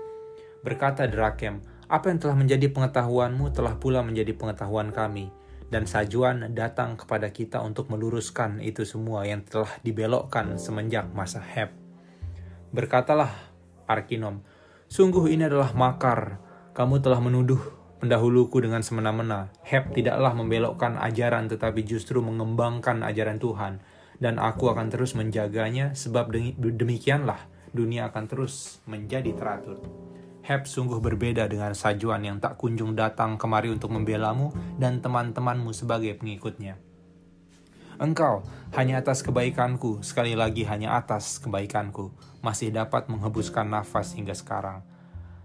Berkata 0.65 1.05
Drakem, 1.05 1.61
apa 1.85 2.09
yang 2.09 2.17
telah 2.17 2.33
menjadi 2.33 2.73
pengetahuanmu 2.73 3.53
telah 3.53 3.77
pula 3.77 4.01
menjadi 4.01 4.33
pengetahuan 4.33 4.89
kami, 4.89 5.29
dan 5.69 5.85
Sajuan 5.85 6.57
datang 6.57 6.97
kepada 6.97 7.29
kita 7.29 7.61
untuk 7.61 7.93
meluruskan 7.93 8.57
itu 8.65 8.81
semua 8.81 9.29
yang 9.29 9.45
telah 9.45 9.69
dibelokkan 9.85 10.57
semenjak 10.57 11.05
masa 11.13 11.37
Heb. 11.37 11.69
Berkatalah 12.73 13.29
Arkinom, 13.85 14.41
sungguh 14.89 15.29
ini 15.29 15.45
adalah 15.45 15.69
makar. 15.77 16.41
Kamu 16.73 16.97
telah 16.97 17.21
menuduh 17.21 17.61
pendahuluku 18.01 18.57
dengan 18.57 18.81
semena-mena. 18.81 19.53
Heb 19.61 19.93
tidaklah 19.93 20.33
membelokkan 20.33 20.97
ajaran 20.97 21.45
tetapi 21.45 21.85
justru 21.85 22.25
mengembangkan 22.25 23.05
ajaran 23.05 23.37
Tuhan. 23.37 23.85
Dan 24.17 24.41
aku 24.41 24.73
akan 24.73 24.89
terus 24.89 25.13
menjaganya 25.13 25.93
sebab 25.93 26.33
demikianlah 26.57 27.51
dunia 27.75 28.09
akan 28.09 28.25
terus 28.31 28.79
menjadi 28.87 29.35
teratur. 29.35 29.77
Heb 30.45 30.69
sungguh 30.69 31.01
berbeda 31.01 31.49
dengan 31.49 31.73
Sajuan 31.73 32.21
yang 32.21 32.37
tak 32.37 32.61
kunjung 32.61 32.93
datang 32.93 33.33
kemari 33.33 33.73
untuk 33.73 33.89
membelamu 33.89 34.53
dan 34.77 35.01
teman-temanmu 35.01 35.73
sebagai 35.73 36.13
pengikutnya. 36.21 36.77
Engkau 37.97 38.45
hanya 38.77 39.01
atas 39.01 39.25
kebaikanku, 39.25 40.05
sekali 40.05 40.37
lagi 40.37 40.61
hanya 40.69 41.01
atas 41.01 41.41
kebaikanku, 41.41 42.13
masih 42.45 42.69
dapat 42.69 43.09
menghembuskan 43.09 43.65
nafas 43.65 44.13
hingga 44.13 44.37
sekarang. 44.37 44.85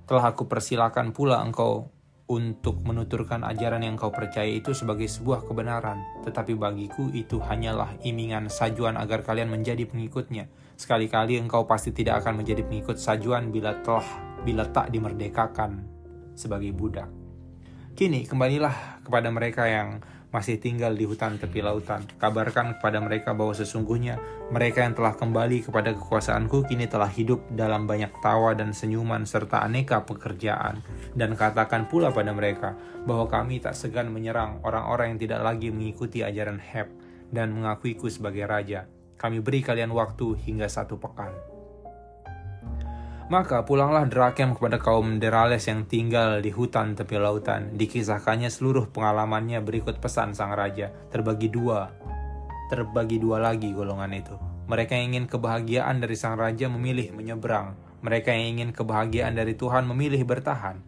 Telah 0.04 0.37
aku 0.37 0.45
persilakan 0.45 1.16
pula 1.16 1.40
engkau 1.40 1.88
untuk 2.28 2.85
menuturkan 2.85 3.40
ajaran 3.40 3.80
yang 3.80 3.97
kau 3.97 4.12
percaya 4.12 4.52
itu 4.52 4.76
sebagai 4.76 5.09
sebuah 5.09 5.49
kebenaran, 5.49 6.04
tetapi 6.28 6.52
bagiku 6.61 7.09
itu 7.16 7.40
hanyalah 7.40 7.97
imingan 8.04 8.52
sajuan 8.52 9.00
agar 9.00 9.25
kalian 9.25 9.49
menjadi 9.49 9.88
pengikutnya. 9.88 10.52
Sekali-kali 10.76 11.40
engkau 11.40 11.64
pasti 11.64 11.88
tidak 11.88 12.21
akan 12.21 12.45
menjadi 12.45 12.69
pengikut 12.69 13.00
sajuan 13.00 13.49
bila 13.49 13.80
telah 13.80 14.04
bila 14.42 14.68
tak 14.68 14.92
dimerdekakan 14.92 15.85
sebagai 16.35 16.73
budak. 16.73 17.09
Kini 17.92 18.25
kembalilah 18.25 19.02
kepada 19.04 19.28
mereka 19.28 19.68
yang 19.68 20.00
masih 20.30 20.62
tinggal 20.62 20.94
di 20.94 21.04
hutan 21.04 21.37
tepi 21.37 21.59
lautan. 21.59 22.06
Kabarkan 22.16 22.78
kepada 22.78 23.02
mereka 23.02 23.35
bahwa 23.35 23.50
sesungguhnya 23.50 24.23
mereka 24.54 24.87
yang 24.87 24.94
telah 24.94 25.18
kembali 25.18 25.66
kepada 25.66 25.90
kekuasaanku 25.90 26.70
kini 26.70 26.87
telah 26.87 27.11
hidup 27.11 27.42
dalam 27.50 27.90
banyak 27.90 28.14
tawa 28.23 28.54
dan 28.54 28.70
senyuman 28.70 29.26
serta 29.26 29.66
aneka 29.66 30.06
pekerjaan. 30.06 30.78
Dan 31.18 31.35
katakan 31.35 31.90
pula 31.90 32.14
pada 32.14 32.30
mereka 32.30 32.78
bahwa 33.04 33.26
kami 33.26 33.59
tak 33.59 33.75
segan 33.75 34.14
menyerang 34.14 34.62
orang-orang 34.62 35.18
yang 35.18 35.20
tidak 35.20 35.40
lagi 35.42 35.75
mengikuti 35.75 36.23
ajaran 36.23 36.62
Heb 36.62 36.88
dan 37.35 37.50
mengakuiku 37.50 38.06
sebagai 38.06 38.47
raja. 38.47 38.87
Kami 39.18 39.42
beri 39.42 39.61
kalian 39.66 39.90
waktu 39.92 40.38
hingga 40.47 40.70
satu 40.70 40.97
pekan. 40.97 41.60
Maka 43.31 43.63
pulanglah 43.63 44.11
Drakem 44.11 44.59
kepada 44.59 44.83
kaum 44.83 45.23
Derales 45.23 45.63
yang 45.71 45.87
tinggal 45.87 46.43
di 46.43 46.51
hutan 46.51 46.99
tepi 46.99 47.15
lautan. 47.15 47.79
Dikisahkannya 47.79 48.51
seluruh 48.51 48.91
pengalamannya 48.91 49.63
berikut 49.63 50.03
pesan 50.03 50.35
sang 50.35 50.51
raja. 50.51 50.91
Terbagi 51.15 51.47
dua. 51.47 51.95
Terbagi 52.75 53.23
dua 53.23 53.39
lagi 53.39 53.71
golongan 53.71 54.11
itu. 54.19 54.35
Mereka 54.67 54.99
yang 54.99 55.15
ingin 55.15 55.27
kebahagiaan 55.31 56.03
dari 56.03 56.19
sang 56.19 56.43
raja 56.43 56.67
memilih 56.67 57.15
menyeberang. 57.15 57.79
Mereka 58.03 58.35
yang 58.35 58.59
ingin 58.59 58.71
kebahagiaan 58.75 59.39
dari 59.39 59.55
Tuhan 59.55 59.87
memilih 59.87 60.27
bertahan. 60.27 60.83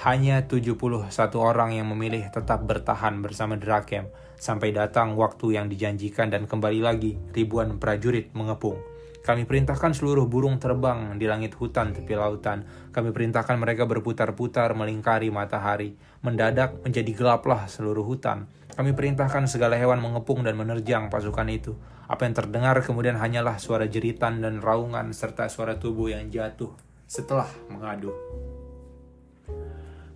Hanya 0.00 0.48
71 0.48 1.12
orang 1.36 1.76
yang 1.76 1.92
memilih 1.92 2.24
tetap 2.32 2.64
bertahan 2.64 3.20
bersama 3.20 3.60
Drakem 3.60 4.08
sampai 4.40 4.72
datang 4.72 5.12
waktu 5.20 5.60
yang 5.60 5.68
dijanjikan 5.68 6.32
dan 6.32 6.48
kembali 6.48 6.80
lagi 6.80 7.20
ribuan 7.36 7.76
prajurit 7.76 8.32
mengepung. 8.32 8.91
Kami 9.22 9.46
perintahkan 9.46 9.94
seluruh 9.94 10.26
burung 10.26 10.58
terbang 10.58 11.14
di 11.14 11.30
langit 11.30 11.54
hutan 11.54 11.94
tepi 11.94 12.18
lautan. 12.18 12.66
Kami 12.90 13.14
perintahkan 13.14 13.54
mereka 13.54 13.86
berputar-putar 13.86 14.74
melingkari 14.74 15.30
matahari. 15.30 15.94
Mendadak 16.26 16.82
menjadi 16.82 17.14
gelaplah 17.14 17.70
seluruh 17.70 18.02
hutan. 18.02 18.50
Kami 18.74 18.90
perintahkan 18.90 19.46
segala 19.46 19.78
hewan 19.78 20.02
mengepung 20.02 20.42
dan 20.42 20.58
menerjang 20.58 21.06
pasukan 21.06 21.46
itu. 21.54 21.78
Apa 22.10 22.26
yang 22.26 22.34
terdengar 22.34 22.82
kemudian 22.82 23.14
hanyalah 23.14 23.62
suara 23.62 23.86
jeritan 23.86 24.42
dan 24.42 24.58
raungan 24.58 25.14
serta 25.14 25.46
suara 25.46 25.78
tubuh 25.78 26.10
yang 26.10 26.26
jatuh 26.26 26.74
setelah 27.06 27.46
mengadu. 27.70 28.10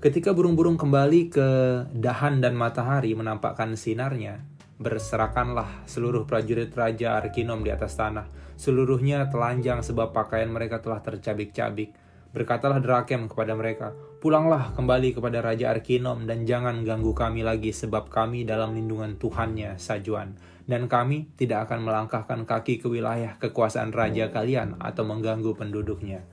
Ketika 0.02 0.34
burung-burung 0.34 0.75
kembali 0.75 1.20
ke 1.30 1.48
dahan 1.94 2.42
dan 2.42 2.58
matahari 2.58 3.14
menampakkan 3.14 3.78
sinarnya, 3.78 4.42
berserakanlah 4.76 5.88
seluruh 5.88 6.28
prajurit 6.28 6.73
Raja 6.73 7.16
Arkinom 7.16 7.64
di 7.64 7.73
atas 7.73 7.97
tanah 7.97 8.47
Seluruhnya 8.56 9.28
telanjang 9.28 9.85
sebab 9.85 10.16
pakaian 10.16 10.49
mereka 10.49 10.80
telah 10.80 11.04
tercabik-cabik. 11.04 11.92
Berkatalah 12.33 12.80
Drakem 12.80 13.28
kepada 13.28 13.52
mereka, 13.52 13.92
Pulanglah 14.16 14.73
kembali 14.73 15.12
kepada 15.12 15.45
Raja 15.45 15.76
Arkinom 15.76 16.25
dan 16.25 16.49
jangan 16.49 16.80
ganggu 16.80 17.12
kami 17.12 17.45
lagi 17.45 17.71
sebab 17.76 18.09
kami 18.09 18.49
dalam 18.49 18.73
lindungan 18.73 19.21
Tuhannya 19.21 19.76
Sajuan. 19.76 20.40
Dan 20.66 20.88
kami 20.88 21.30
tidak 21.37 21.68
akan 21.68 21.85
melangkahkan 21.85 22.49
kaki 22.49 22.80
ke 22.80 22.88
wilayah 22.88 23.37
kekuasaan 23.38 23.92
Raja 23.92 24.33
kalian 24.33 24.80
atau 24.80 25.04
mengganggu 25.04 25.52
penduduknya. 25.52 26.25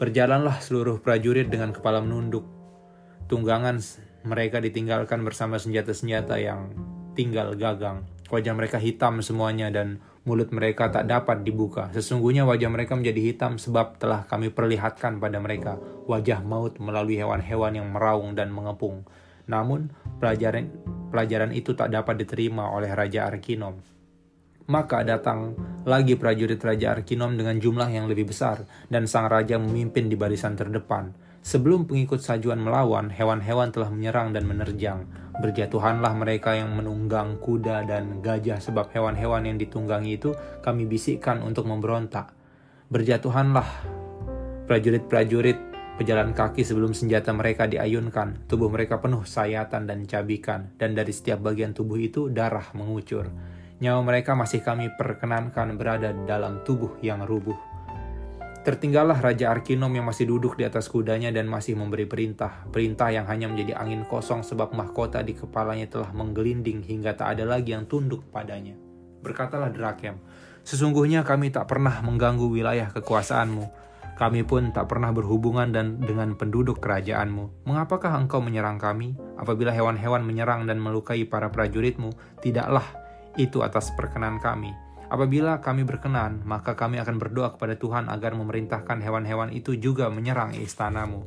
Berjalanlah 0.00 0.64
seluruh 0.64 0.98
prajurit 1.04 1.52
dengan 1.52 1.76
kepala 1.76 2.00
menunduk. 2.00 2.48
Tunggangan 3.28 3.78
mereka 4.24 4.64
ditinggalkan 4.64 5.22
bersama 5.22 5.60
senjata-senjata 5.60 6.40
yang 6.40 6.72
tinggal 7.18 7.58
gagang. 7.58 8.06
Wajah 8.30 8.54
mereka 8.54 8.78
hitam 8.78 9.18
semuanya 9.18 9.74
dan 9.74 9.98
mulut 10.22 10.54
mereka 10.54 10.86
tak 10.86 11.10
dapat 11.10 11.42
dibuka. 11.42 11.90
Sesungguhnya 11.90 12.46
wajah 12.46 12.70
mereka 12.70 12.94
menjadi 12.94 13.34
hitam 13.34 13.58
sebab 13.58 13.98
telah 13.98 14.22
kami 14.30 14.54
perlihatkan 14.54 15.18
pada 15.18 15.42
mereka 15.42 15.82
wajah 16.06 16.44
maut 16.46 16.78
melalui 16.78 17.18
hewan-hewan 17.18 17.74
yang 17.74 17.88
meraung 17.90 18.38
dan 18.38 18.54
mengepung. 18.54 19.02
Namun 19.48 19.90
pelajaran 20.20 20.70
pelajaran 21.08 21.50
itu 21.56 21.72
tak 21.72 21.90
dapat 21.90 22.20
diterima 22.20 22.70
oleh 22.70 22.92
Raja 22.92 23.26
Arkinom. 23.26 23.80
Maka 24.68 25.00
datang 25.00 25.56
lagi 25.88 26.20
prajurit 26.20 26.60
Raja 26.60 26.92
Arkinom 26.92 27.32
dengan 27.40 27.56
jumlah 27.56 27.88
yang 27.88 28.04
lebih 28.04 28.28
besar 28.28 28.68
dan 28.92 29.08
sang 29.08 29.24
raja 29.32 29.56
memimpin 29.56 30.12
di 30.12 30.16
barisan 30.20 30.52
terdepan. 30.60 31.16
Sebelum 31.40 31.88
pengikut 31.88 32.20
sajuan 32.20 32.60
melawan, 32.60 33.08
hewan-hewan 33.08 33.72
telah 33.72 33.88
menyerang 33.88 34.36
dan 34.36 34.44
menerjang. 34.44 35.08
Berjatuhanlah 35.38 36.18
mereka 36.18 36.58
yang 36.58 36.74
menunggang 36.74 37.38
kuda 37.38 37.86
dan 37.86 38.18
gajah 38.18 38.58
sebab 38.58 38.90
hewan-hewan 38.90 39.46
yang 39.46 39.56
ditunggangi 39.56 40.18
itu 40.18 40.34
kami 40.60 40.84
bisikkan 40.90 41.38
untuk 41.46 41.70
memberontak. 41.70 42.34
Berjatuhanlah 42.90 43.68
prajurit-prajurit 44.66 45.68
pejalan 45.98 46.30
kaki 46.30 46.62
sebelum 46.62 46.94
senjata 46.94 47.34
mereka 47.34 47.66
diayunkan. 47.66 48.46
Tubuh 48.46 48.70
mereka 48.70 49.02
penuh 49.02 49.26
sayatan 49.26 49.90
dan 49.90 50.06
cabikan, 50.06 50.74
dan 50.78 50.94
dari 50.94 51.10
setiap 51.10 51.42
bagian 51.42 51.74
tubuh 51.74 51.98
itu 51.98 52.30
darah 52.30 52.70
mengucur. 52.78 53.26
Nyawa 53.78 54.02
mereka 54.02 54.34
masih 54.34 54.62
kami 54.62 54.90
perkenankan 54.94 55.74
berada 55.78 56.10
dalam 56.26 56.62
tubuh 56.66 56.98
yang 56.98 57.22
rubuh. 57.22 57.54
Tertinggallah 58.58 59.22
Raja 59.22 59.54
Arkinom 59.54 59.88
yang 59.94 60.04
masih 60.04 60.26
duduk 60.26 60.58
di 60.58 60.66
atas 60.66 60.90
kudanya 60.90 61.30
dan 61.30 61.46
masih 61.46 61.78
memberi 61.78 62.10
perintah. 62.10 62.66
Perintah 62.68 63.08
yang 63.08 63.24
hanya 63.30 63.46
menjadi 63.46 63.78
angin 63.78 64.02
kosong 64.02 64.42
sebab 64.42 64.74
mahkota 64.74 65.22
di 65.22 65.38
kepalanya 65.38 65.86
telah 65.86 66.10
menggelinding 66.10 66.82
hingga 66.82 67.14
tak 67.14 67.38
ada 67.38 67.46
lagi 67.46 67.72
yang 67.72 67.86
tunduk 67.86 68.26
padanya. 68.34 68.74
Berkatalah 69.22 69.70
Drakem, 69.70 70.18
Sesungguhnya 70.66 71.24
kami 71.24 71.48
tak 71.48 71.70
pernah 71.70 72.02
mengganggu 72.02 72.50
wilayah 72.50 72.92
kekuasaanmu. 72.92 73.88
Kami 74.18 74.42
pun 74.42 74.74
tak 74.74 74.90
pernah 74.90 75.14
berhubungan 75.14 75.70
dan 75.70 76.02
dengan 76.02 76.34
penduduk 76.34 76.82
kerajaanmu. 76.82 77.64
Mengapakah 77.64 78.18
engkau 78.18 78.42
menyerang 78.42 78.76
kami? 78.76 79.14
Apabila 79.38 79.70
hewan-hewan 79.70 80.26
menyerang 80.26 80.66
dan 80.66 80.82
melukai 80.82 81.22
para 81.24 81.48
prajuritmu, 81.48 82.10
tidaklah 82.42 82.84
itu 83.38 83.62
atas 83.62 83.94
perkenan 83.94 84.42
kami 84.42 84.87
Apabila 85.08 85.64
kami 85.64 85.88
berkenan, 85.88 86.44
maka 86.44 86.76
kami 86.76 87.00
akan 87.00 87.16
berdoa 87.16 87.56
kepada 87.56 87.80
Tuhan 87.80 88.12
agar 88.12 88.36
memerintahkan 88.36 89.00
hewan-hewan 89.00 89.56
itu 89.56 89.72
juga 89.80 90.12
menyerang 90.12 90.52
istanamu. 90.52 91.24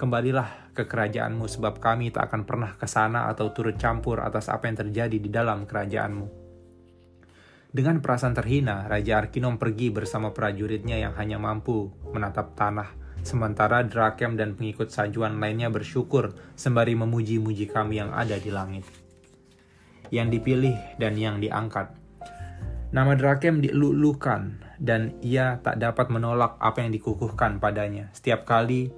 Kembalilah 0.00 0.72
ke 0.72 0.88
kerajaanmu 0.88 1.44
sebab 1.44 1.76
kami 1.76 2.08
tak 2.08 2.32
akan 2.32 2.48
pernah 2.48 2.72
ke 2.80 2.88
sana 2.88 3.28
atau 3.28 3.52
turut 3.52 3.76
campur 3.76 4.24
atas 4.24 4.48
apa 4.48 4.72
yang 4.72 4.80
terjadi 4.80 5.16
di 5.20 5.28
dalam 5.28 5.68
kerajaanmu. 5.68 6.48
Dengan 7.68 8.00
perasaan 8.00 8.32
terhina, 8.32 8.88
Raja 8.88 9.20
Arkinom 9.20 9.60
pergi 9.60 9.92
bersama 9.92 10.32
prajuritnya 10.32 10.96
yang 10.96 11.12
hanya 11.20 11.36
mampu 11.36 11.92
menatap 12.16 12.56
tanah, 12.56 12.96
sementara 13.20 13.84
Drakem 13.84 14.40
dan 14.40 14.56
pengikut 14.56 14.88
sajuan 14.88 15.36
lainnya 15.36 15.68
bersyukur 15.68 16.32
sembari 16.56 16.96
memuji-muji 16.96 17.68
kami 17.68 18.00
yang 18.00 18.16
ada 18.16 18.40
di 18.40 18.48
langit. 18.48 18.88
Yang 20.08 20.40
dipilih 20.40 20.96
dan 20.96 21.20
yang 21.20 21.44
diangkat, 21.44 21.97
Nama 22.88 23.12
Drakem 23.20 23.60
dilulukan 23.60 24.64
dan 24.80 25.20
ia 25.20 25.60
tak 25.60 25.76
dapat 25.76 26.08
menolak 26.08 26.56
apa 26.56 26.80
yang 26.80 26.96
dikukuhkan 26.96 27.60
padanya. 27.60 28.08
Setiap 28.16 28.48
kali 28.48 28.88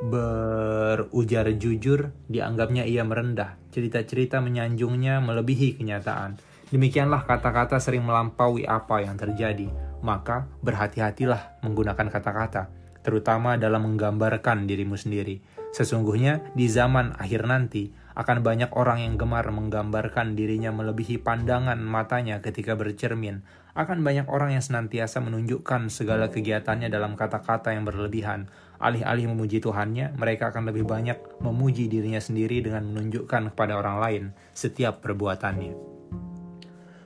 berujar 0.00 1.52
jujur, 1.52 2.08
dianggapnya 2.24 2.88
ia 2.88 3.04
merendah. 3.04 3.60
Cerita-cerita 3.68 4.40
menyanjungnya 4.40 5.20
melebihi 5.20 5.76
kenyataan. 5.76 6.40
Demikianlah 6.72 7.28
kata-kata 7.28 7.76
sering 7.76 8.08
melampaui 8.08 8.64
apa 8.64 9.04
yang 9.04 9.20
terjadi. 9.20 9.68
Maka 10.00 10.48
berhati-hatilah 10.64 11.60
menggunakan 11.60 12.08
kata-kata, 12.08 12.72
terutama 13.04 13.60
dalam 13.60 13.84
menggambarkan 13.92 14.64
dirimu 14.64 14.96
sendiri. 14.96 15.44
Sesungguhnya 15.76 16.48
di 16.56 16.64
zaman 16.72 17.12
akhir 17.20 17.44
nanti, 17.44 17.92
akan 18.14 18.46
banyak 18.46 18.70
orang 18.78 19.02
yang 19.02 19.14
gemar 19.18 19.42
menggambarkan 19.50 20.38
dirinya 20.38 20.70
melebihi 20.70 21.18
pandangan 21.18 21.78
matanya 21.82 22.38
ketika 22.38 22.78
bercermin. 22.78 23.42
Akan 23.74 24.06
banyak 24.06 24.30
orang 24.30 24.54
yang 24.54 24.62
senantiasa 24.62 25.18
menunjukkan 25.18 25.90
segala 25.90 26.30
kegiatannya 26.30 26.86
dalam 26.94 27.18
kata-kata 27.18 27.74
yang 27.74 27.82
berlebihan. 27.82 28.46
Alih-alih 28.78 29.34
memuji 29.34 29.58
Tuhannya, 29.58 30.14
mereka 30.14 30.54
akan 30.54 30.70
lebih 30.70 30.86
banyak 30.86 31.18
memuji 31.42 31.90
dirinya 31.90 32.22
sendiri 32.22 32.62
dengan 32.62 32.86
menunjukkan 32.86 33.50
kepada 33.50 33.74
orang 33.82 33.98
lain 33.98 34.22
setiap 34.54 35.02
perbuatannya. 35.02 35.74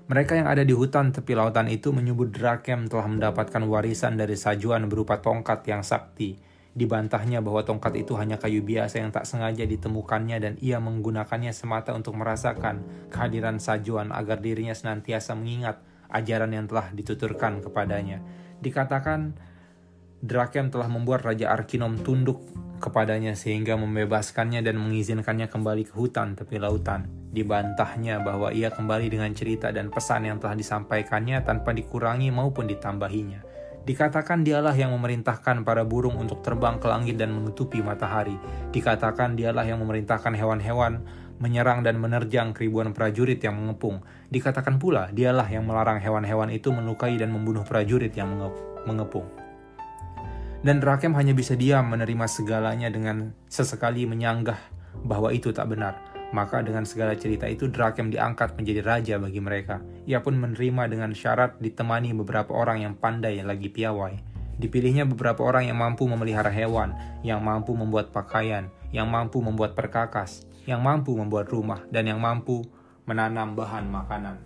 Mereka 0.08 0.40
yang 0.40 0.48
ada 0.48 0.64
di 0.64 0.72
hutan 0.72 1.12
tepi 1.12 1.36
lautan 1.36 1.68
itu 1.72 1.92
menyebut 1.92 2.32
Drakem 2.32 2.88
telah 2.88 3.08
mendapatkan 3.08 3.60
warisan 3.64 4.16
dari 4.16 4.36
sajuan 4.36 4.88
berupa 4.88 5.20
tongkat 5.20 5.64
yang 5.68 5.84
sakti 5.84 6.47
Dibantahnya 6.78 7.42
bahwa 7.42 7.66
tongkat 7.66 7.98
itu 7.98 8.14
hanya 8.14 8.38
kayu 8.38 8.62
biasa 8.62 9.02
yang 9.02 9.10
tak 9.10 9.26
sengaja 9.26 9.66
ditemukannya 9.66 10.38
dan 10.38 10.54
ia 10.62 10.78
menggunakannya 10.78 11.50
semata 11.50 11.90
untuk 11.90 12.14
merasakan 12.14 12.86
kehadiran 13.10 13.58
sajuan 13.58 14.14
agar 14.14 14.38
dirinya 14.38 14.78
senantiasa 14.78 15.34
mengingat 15.34 15.82
ajaran 16.06 16.54
yang 16.54 16.70
telah 16.70 16.94
dituturkan 16.94 17.58
kepadanya. 17.66 18.22
Dikatakan 18.62 19.34
Drakem 20.18 20.70
telah 20.70 20.90
membuat 20.90 21.26
Raja 21.26 21.50
Arkinom 21.50 21.98
tunduk 22.02 22.42
kepadanya 22.78 23.34
sehingga 23.34 23.74
membebaskannya 23.74 24.62
dan 24.62 24.78
mengizinkannya 24.78 25.50
kembali 25.50 25.82
ke 25.86 25.94
hutan 25.98 26.38
tepi 26.38 26.62
lautan. 26.62 27.06
Dibantahnya 27.34 28.22
bahwa 28.22 28.54
ia 28.54 28.70
kembali 28.70 29.10
dengan 29.10 29.30
cerita 29.34 29.74
dan 29.74 29.90
pesan 29.90 30.30
yang 30.30 30.38
telah 30.38 30.54
disampaikannya 30.54 31.42
tanpa 31.42 31.74
dikurangi 31.74 32.30
maupun 32.30 32.70
ditambahinya. 32.70 33.47
Dikatakan 33.88 34.44
dialah 34.44 34.76
yang 34.76 34.92
memerintahkan 34.92 35.64
para 35.64 35.80
burung 35.80 36.20
untuk 36.20 36.44
terbang 36.44 36.76
ke 36.76 36.84
langit 36.92 37.16
dan 37.16 37.32
menutupi 37.32 37.80
matahari. 37.80 38.36
Dikatakan 38.68 39.32
dialah 39.32 39.64
yang 39.64 39.80
memerintahkan 39.80 40.36
hewan-hewan 40.36 41.08
menyerang 41.40 41.80
dan 41.80 41.96
menerjang 41.96 42.52
keribuan 42.52 42.92
prajurit 42.92 43.40
yang 43.40 43.56
mengepung. 43.56 44.04
Dikatakan 44.28 44.76
pula 44.76 45.08
dialah 45.08 45.48
yang 45.48 45.64
melarang 45.64 46.04
hewan-hewan 46.04 46.52
itu 46.52 46.68
melukai 46.68 47.16
dan 47.16 47.32
membunuh 47.32 47.64
prajurit 47.64 48.12
yang 48.12 48.28
mengepung. 48.84 49.24
Dan 50.60 50.84
Rakem 50.84 51.16
hanya 51.16 51.32
bisa 51.32 51.56
diam 51.56 51.88
menerima 51.88 52.28
segalanya 52.28 52.92
dengan 52.92 53.32
sesekali 53.48 54.04
menyanggah 54.04 54.58
bahwa 55.00 55.32
itu 55.32 55.48
tak 55.54 55.64
benar. 55.70 55.96
Maka 56.28 56.60
dengan 56.60 56.84
segala 56.84 57.16
cerita 57.16 57.48
itu 57.48 57.72
Drakem 57.72 58.12
diangkat 58.12 58.52
menjadi 58.60 58.80
raja 58.84 59.14
bagi 59.16 59.40
mereka. 59.40 59.80
Ia 60.04 60.20
pun 60.20 60.36
menerima 60.36 60.92
dengan 60.92 61.16
syarat 61.16 61.56
ditemani 61.56 62.12
beberapa 62.12 62.52
orang 62.52 62.84
yang 62.84 62.94
pandai 62.96 63.40
lagi 63.40 63.72
piawai. 63.72 64.20
Dipilihnya 64.58 65.06
beberapa 65.06 65.46
orang 65.46 65.70
yang 65.70 65.78
mampu 65.78 66.04
memelihara 66.04 66.50
hewan, 66.50 66.92
yang 67.22 67.40
mampu 67.40 67.72
membuat 67.78 68.10
pakaian, 68.10 68.68
yang 68.90 69.06
mampu 69.06 69.38
membuat 69.38 69.78
perkakas, 69.78 70.44
yang 70.66 70.82
mampu 70.82 71.14
membuat 71.14 71.48
rumah, 71.48 71.80
dan 71.88 72.10
yang 72.10 72.18
mampu 72.18 72.66
menanam 73.06 73.54
bahan 73.54 73.86
makanan. 73.88 74.36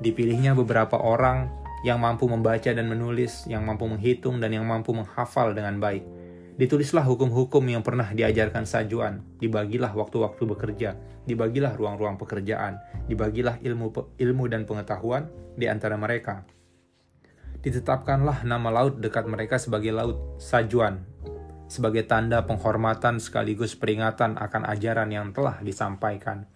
Dipilihnya 0.00 0.56
beberapa 0.56 0.98
orang 0.98 1.52
yang 1.86 2.02
mampu 2.02 2.26
membaca 2.26 2.72
dan 2.72 2.90
menulis, 2.90 3.46
yang 3.46 3.62
mampu 3.62 3.86
menghitung 3.86 4.42
dan 4.42 4.50
yang 4.50 4.66
mampu 4.66 4.90
menghafal 4.90 5.54
dengan 5.54 5.78
baik. 5.78 6.02
Ditulislah 6.58 7.06
hukum-hukum 7.06 7.62
yang 7.70 7.86
pernah 7.86 8.10
diajarkan 8.10 8.66
Sajuan, 8.66 9.22
dibagilah 9.38 9.94
waktu-waktu 9.94 10.42
bekerja, 10.42 10.98
dibagilah 11.22 11.78
ruang-ruang 11.78 12.18
pekerjaan, 12.18 12.82
dibagilah 13.06 13.62
ilmu 13.62 13.94
ilmu 14.18 14.44
dan 14.50 14.66
pengetahuan 14.66 15.30
di 15.54 15.70
antara 15.70 15.94
mereka. 15.94 16.42
Ditetapkanlah 17.62 18.42
nama 18.42 18.74
laut 18.74 18.98
dekat 18.98 19.30
mereka 19.30 19.62
sebagai 19.62 19.94
laut 19.94 20.18
Sajuan, 20.42 21.06
sebagai 21.70 22.02
tanda 22.10 22.42
penghormatan 22.42 23.22
sekaligus 23.22 23.78
peringatan 23.78 24.34
akan 24.34 24.66
ajaran 24.66 25.14
yang 25.14 25.30
telah 25.30 25.62
disampaikan 25.62 26.50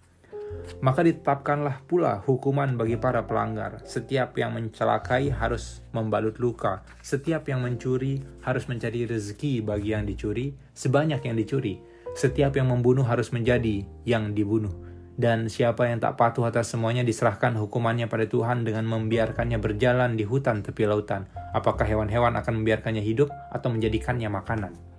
maka 0.83 1.03
ditetapkanlah 1.05 1.87
pula 1.87 2.19
hukuman 2.27 2.75
bagi 2.75 2.99
para 2.99 3.23
pelanggar. 3.23 3.83
Setiap 3.87 4.35
yang 4.35 4.55
mencelakai 4.55 5.31
harus 5.31 5.79
membalut 5.95 6.35
luka. 6.41 6.83
Setiap 6.99 7.47
yang 7.47 7.63
mencuri 7.63 8.19
harus 8.43 8.67
mencari 8.67 9.07
rezeki 9.07 9.63
bagi 9.63 9.95
yang 9.95 10.03
dicuri, 10.03 10.51
sebanyak 10.75 11.23
yang 11.23 11.39
dicuri. 11.39 11.79
Setiap 12.13 12.59
yang 12.59 12.69
membunuh 12.69 13.07
harus 13.07 13.31
menjadi 13.31 13.87
yang 14.05 14.35
dibunuh. 14.37 14.75
Dan 15.13 15.45
siapa 15.45 15.85
yang 15.89 16.01
tak 16.01 16.17
patuh 16.17 16.49
atas 16.49 16.73
semuanya 16.73 17.05
diserahkan 17.05 17.53
hukumannya 17.53 18.09
pada 18.09 18.25
Tuhan 18.25 18.65
dengan 18.65 18.89
membiarkannya 18.89 19.61
berjalan 19.61 20.17
di 20.17 20.25
hutan 20.25 20.65
tepi 20.65 20.89
lautan. 20.89 21.29
Apakah 21.53 21.85
hewan-hewan 21.85 22.33
akan 22.33 22.61
membiarkannya 22.61 23.01
hidup 23.05 23.29
atau 23.53 23.69
menjadikannya 23.69 24.29
makanan? 24.33 24.92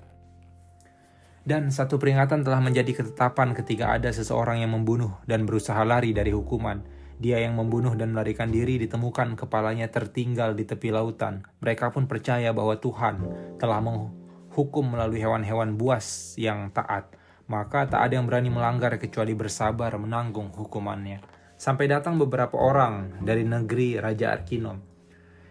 Dan 1.44 1.68
satu 1.68 2.00
peringatan 2.00 2.40
telah 2.40 2.56
menjadi 2.56 2.96
ketetapan 2.96 3.52
ketika 3.52 3.92
ada 3.92 4.08
seseorang 4.08 4.64
yang 4.64 4.72
membunuh 4.72 5.20
dan 5.28 5.44
berusaha 5.44 5.84
lari 5.84 6.16
dari 6.16 6.32
hukuman. 6.32 6.80
Dia 7.20 7.36
yang 7.44 7.60
membunuh 7.60 7.92
dan 7.92 8.16
melarikan 8.16 8.48
diri 8.48 8.80
ditemukan 8.80 9.36
kepalanya 9.36 9.92
tertinggal 9.92 10.56
di 10.56 10.64
tepi 10.64 10.88
lautan. 10.88 11.44
Mereka 11.60 11.92
pun 11.92 12.08
percaya 12.08 12.50
bahwa 12.56 12.80
Tuhan 12.80 13.28
telah 13.60 13.78
menghukum 13.84 14.96
melalui 14.96 15.20
hewan-hewan 15.20 15.76
buas 15.76 16.32
yang 16.40 16.72
taat. 16.72 17.12
Maka 17.44 17.92
tak 17.92 18.00
ada 18.08 18.16
yang 18.16 18.24
berani 18.24 18.48
melanggar 18.48 18.96
kecuali 18.96 19.36
bersabar 19.36 19.92
menanggung 20.00 20.48
hukumannya. 20.48 21.20
Sampai 21.60 21.92
datang 21.92 22.16
beberapa 22.16 22.56
orang 22.56 23.20
dari 23.20 23.44
negeri 23.44 24.00
Raja 24.00 24.32
Arkinom. 24.32 24.80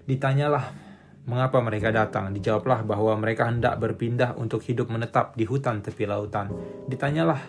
Ditanyalah 0.09 0.82
Mengapa 1.23 1.63
mereka 1.63 1.87
datang? 1.87 2.35
Dijawablah 2.35 2.83
bahwa 2.83 3.15
mereka 3.15 3.47
hendak 3.47 3.79
berpindah 3.79 4.35
untuk 4.35 4.59
hidup 4.67 4.91
menetap 4.91 5.39
di 5.39 5.47
hutan 5.47 5.79
tepi 5.79 6.03
lautan. 6.03 6.51
Ditanyalah, 6.91 7.39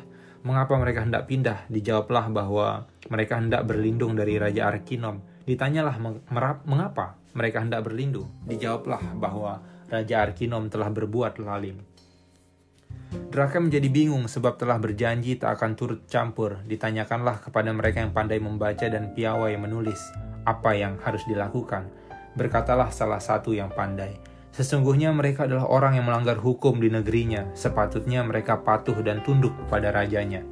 mengapa 0.47 0.79
mereka 0.79 1.03
hendak 1.03 1.27
pindah? 1.27 1.67
Dijawablah 1.67 2.31
bahwa 2.31 2.87
mereka 3.11 3.35
hendak 3.35 3.67
berlindung 3.67 4.15
dari 4.15 4.39
Raja 4.39 4.71
Arkinom. 4.71 5.19
Ditanyalah, 5.43 5.99
mengapa 6.71 7.19
mereka 7.35 7.67
hendak 7.67 7.83
berlindung? 7.83 8.31
Dijawablah 8.47 9.19
bahwa 9.19 9.59
Raja 9.91 10.23
Arkinom 10.23 10.71
telah 10.71 10.95
berbuat 10.95 11.43
lalim. 11.43 11.83
Draka 13.35 13.59
menjadi 13.59 13.91
bingung 13.91 14.31
sebab 14.31 14.55
telah 14.55 14.79
berjanji 14.79 15.35
tak 15.35 15.59
akan 15.59 15.75
turut 15.75 16.07
campur. 16.07 16.63
Ditanyakanlah 16.63 17.43
kepada 17.43 17.75
mereka 17.75 18.07
yang 18.07 18.15
pandai 18.15 18.39
membaca 18.39 18.87
dan 18.87 19.11
piawai 19.19 19.51
menulis 19.59 19.99
apa 20.47 20.79
yang 20.79 20.95
harus 21.03 21.27
dilakukan 21.27 22.04
Berkatalah 22.35 22.91
salah 22.91 23.23
satu 23.23 23.55
yang 23.55 23.71
pandai, 23.71 24.19
Sesungguhnya 24.55 25.11
mereka 25.11 25.51
adalah 25.51 25.67
orang 25.67 25.99
yang 25.99 26.07
melanggar 26.07 26.39
hukum 26.39 26.79
di 26.79 26.87
negerinya, 26.87 27.51
sepatutnya 27.59 28.23
mereka 28.23 28.63
patuh 28.63 28.95
dan 29.03 29.19
tunduk 29.27 29.51
kepada 29.67 29.91
rajanya. 29.91 30.47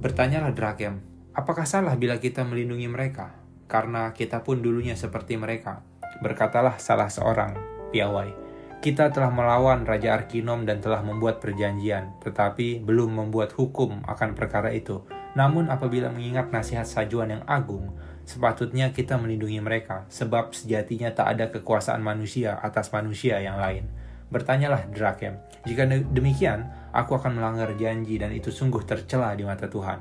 Bertanyalah 0.00 0.56
Drakem, 0.56 1.04
apakah 1.36 1.68
salah 1.68 1.92
bila 2.00 2.16
kita 2.16 2.48
melindungi 2.48 2.88
mereka? 2.88 3.36
Karena 3.68 4.16
kita 4.16 4.40
pun 4.40 4.64
dulunya 4.64 4.96
seperti 4.96 5.36
mereka. 5.36 5.84
Berkatalah 6.24 6.80
salah 6.80 7.12
seorang, 7.12 7.60
piawai, 7.92 8.32
kita 8.80 9.12
telah 9.12 9.28
melawan 9.28 9.84
Raja 9.84 10.16
Arkinom 10.16 10.64
dan 10.64 10.80
telah 10.80 11.04
membuat 11.04 11.44
perjanjian, 11.44 12.16
tetapi 12.24 12.80
belum 12.80 13.20
membuat 13.20 13.52
hukum 13.52 14.00
akan 14.08 14.32
perkara 14.32 14.72
itu. 14.72 15.04
Namun 15.36 15.68
apabila 15.68 16.08
mengingat 16.08 16.48
nasihat 16.48 16.88
sajuan 16.88 17.36
yang 17.36 17.44
agung, 17.44 17.92
Sepatutnya 18.22 18.94
kita 18.94 19.18
melindungi 19.18 19.58
mereka, 19.58 20.06
sebab 20.06 20.54
sejatinya 20.54 21.10
tak 21.10 21.26
ada 21.36 21.50
kekuasaan 21.50 22.00
manusia 22.00 22.58
atas 22.58 22.90
manusia 22.94 23.42
yang 23.42 23.58
lain. 23.58 23.88
Bertanyalah 24.32 24.88
Drakem, 24.88 25.36
jika 25.68 25.84
demikian, 25.88 26.70
aku 26.94 27.18
akan 27.18 27.36
melanggar 27.36 27.76
janji 27.76 28.16
dan 28.16 28.32
itu 28.32 28.48
sungguh 28.48 28.86
tercela 28.86 29.36
di 29.36 29.44
mata 29.44 29.68
Tuhan. 29.68 30.00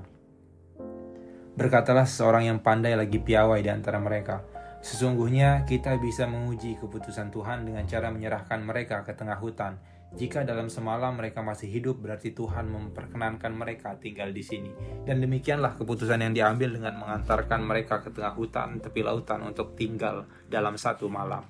Berkatalah 1.57 2.07
seorang 2.07 2.47
yang 2.47 2.59
pandai 2.63 2.95
lagi 2.95 3.19
piawai 3.19 3.59
di 3.59 3.67
antara 3.67 3.99
mereka, 3.99 4.39
Sesungguhnya 4.81 5.61
kita 5.69 6.01
bisa 6.01 6.25
menguji 6.25 6.73
keputusan 6.81 7.29
Tuhan 7.29 7.69
dengan 7.69 7.85
cara 7.85 8.09
menyerahkan 8.09 8.65
mereka 8.65 9.05
ke 9.05 9.13
tengah 9.13 9.37
hutan 9.37 9.77
jika 10.11 10.43
dalam 10.43 10.67
semalam 10.67 11.15
mereka 11.15 11.39
masih 11.39 11.71
hidup, 11.71 12.03
berarti 12.03 12.35
Tuhan 12.35 12.67
memperkenankan 12.67 13.55
mereka 13.55 13.95
tinggal 13.95 14.35
di 14.35 14.43
sini. 14.43 14.71
Dan 15.07 15.23
demikianlah 15.23 15.79
keputusan 15.79 16.19
yang 16.19 16.35
diambil 16.35 16.75
dengan 16.75 16.99
mengantarkan 16.99 17.63
mereka 17.63 18.03
ke 18.03 18.11
tengah 18.11 18.35
hutan, 18.35 18.83
tepi 18.83 19.07
lautan 19.07 19.39
untuk 19.47 19.71
tinggal 19.79 20.27
dalam 20.51 20.75
satu 20.75 21.07
malam. 21.07 21.47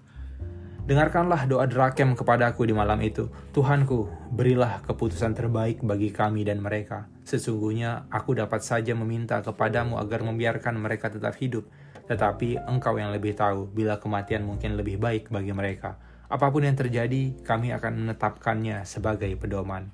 Dengarkanlah 0.86 1.50
doa 1.50 1.66
Drakem 1.66 2.14
kepadaku 2.14 2.70
di 2.70 2.74
malam 2.78 3.02
itu. 3.02 3.34
Tuhanku, 3.50 4.30
berilah 4.30 4.86
keputusan 4.86 5.34
terbaik 5.34 5.82
bagi 5.82 6.14
kami 6.14 6.46
dan 6.46 6.62
mereka. 6.62 7.10
Sesungguhnya 7.26 8.06
aku 8.14 8.38
dapat 8.38 8.62
saja 8.62 8.94
meminta 8.94 9.42
kepadamu 9.42 9.98
agar 9.98 10.22
membiarkan 10.22 10.78
mereka 10.78 11.10
tetap 11.10 11.34
hidup. 11.42 11.66
Tetapi 12.06 12.62
engkau 12.70 12.94
yang 13.02 13.10
lebih 13.10 13.34
tahu 13.34 13.74
bila 13.74 13.98
kematian 13.98 14.46
mungkin 14.46 14.78
lebih 14.78 15.02
baik 15.02 15.34
bagi 15.34 15.54
mereka 15.54 16.11
Apa 16.32 16.48
pun 16.48 16.64
yang 16.64 16.80
terjadi, 16.80 17.36
kami 17.44 17.76
akan 17.76 18.08
menetapkannya 18.08 18.88
sebagai 18.88 19.28
pedoman. 19.36 19.92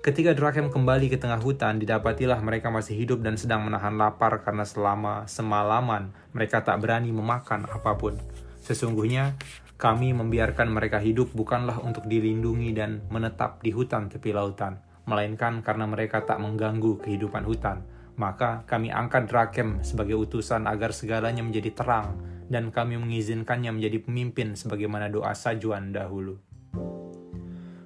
Ketika 0.00 0.32
Drakem 0.32 0.72
kembali 0.72 1.12
ke 1.12 1.20
tengah 1.20 1.36
hutan, 1.36 1.76
didapatilah 1.76 2.40
mereka 2.40 2.72
masih 2.72 2.96
hidup 2.96 3.20
dan 3.20 3.36
sedang 3.36 3.68
menahan 3.68 3.92
lapar 4.00 4.40
karena 4.40 4.64
selama 4.64 5.28
semalaman 5.28 6.16
mereka 6.32 6.64
tak 6.64 6.80
berani 6.80 7.12
memakan 7.12 7.68
apa 7.68 7.92
pun. 8.00 8.16
Sesungguhnya, 8.64 9.36
kami 9.76 10.16
membiarkan 10.16 10.72
mereka 10.72 10.96
hidup 10.96 11.28
bukanlah 11.36 11.76
untuk 11.84 12.08
dilindungi 12.08 12.72
dan 12.72 13.04
menetap 13.12 13.60
di 13.60 13.68
hutan 13.68 14.08
tepi 14.08 14.32
lautan, 14.32 14.80
melainkan 15.04 15.60
karena 15.60 15.84
mereka 15.84 16.24
tak 16.24 16.40
mengganggu 16.40 17.04
kehidupan 17.04 17.44
hutan. 17.44 17.84
Maka 18.16 18.64
kami 18.64 18.88
angkat 18.88 19.28
Drakem 19.28 19.84
sebagai 19.84 20.16
utusan 20.16 20.64
agar 20.64 20.96
segalanya 20.96 21.44
menjadi 21.44 21.76
terang 21.76 22.39
dan 22.50 22.74
kami 22.74 22.98
mengizinkannya 22.98 23.70
menjadi 23.70 24.02
pemimpin 24.02 24.58
sebagaimana 24.58 25.06
doa 25.06 25.30
sajuan 25.32 25.94
dahulu. 25.94 26.42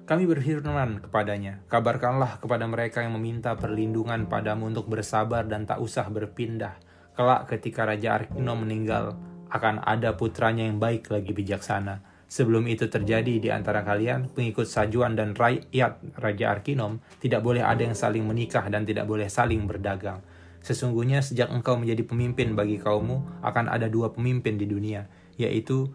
Kami 0.05 0.25
berfirman 0.29 1.05
kepadanya, 1.05 1.65
kabarkanlah 1.69 2.37
kepada 2.41 2.65
mereka 2.69 3.01
yang 3.01 3.17
meminta 3.17 3.57
perlindungan 3.57 4.29
padamu 4.29 4.69
untuk 4.69 4.85
bersabar 4.89 5.45
dan 5.45 5.65
tak 5.65 5.81
usah 5.81 6.09
berpindah. 6.09 6.77
Kelak 7.17 7.49
ketika 7.49 7.89
Raja 7.89 8.21
Arkino 8.21 8.53
meninggal, 8.53 9.17
akan 9.49 9.81
ada 9.81 10.13
putranya 10.13 10.65
yang 10.65 10.77
baik 10.77 11.09
lagi 11.09 11.33
bijaksana. 11.33 12.05
Sebelum 12.25 12.69
itu 12.69 12.85
terjadi 12.89 13.37
di 13.37 13.49
antara 13.49 13.81
kalian, 13.85 14.29
pengikut 14.33 14.65
Sajuan 14.65 15.13
dan 15.17 15.33
rakyat 15.37 16.17
Raja 16.17 16.45
Arkinom 16.53 17.01
tidak 17.21 17.41
boleh 17.41 17.65
ada 17.65 17.81
yang 17.81 17.97
saling 17.97 18.25
menikah 18.25 18.65
dan 18.69 18.85
tidak 18.85 19.09
boleh 19.09 19.29
saling 19.29 19.65
berdagang 19.65 20.21
Sesungguhnya 20.65 21.21
sejak 21.21 21.53
engkau 21.53 21.77
menjadi 21.77 22.01
pemimpin 22.01 22.57
bagi 22.57 22.81
kaummu, 22.81 23.45
akan 23.45 23.69
ada 23.69 23.85
dua 23.85 24.09
pemimpin 24.09 24.57
di 24.57 24.65
dunia, 24.65 25.05
yaitu 25.37 25.93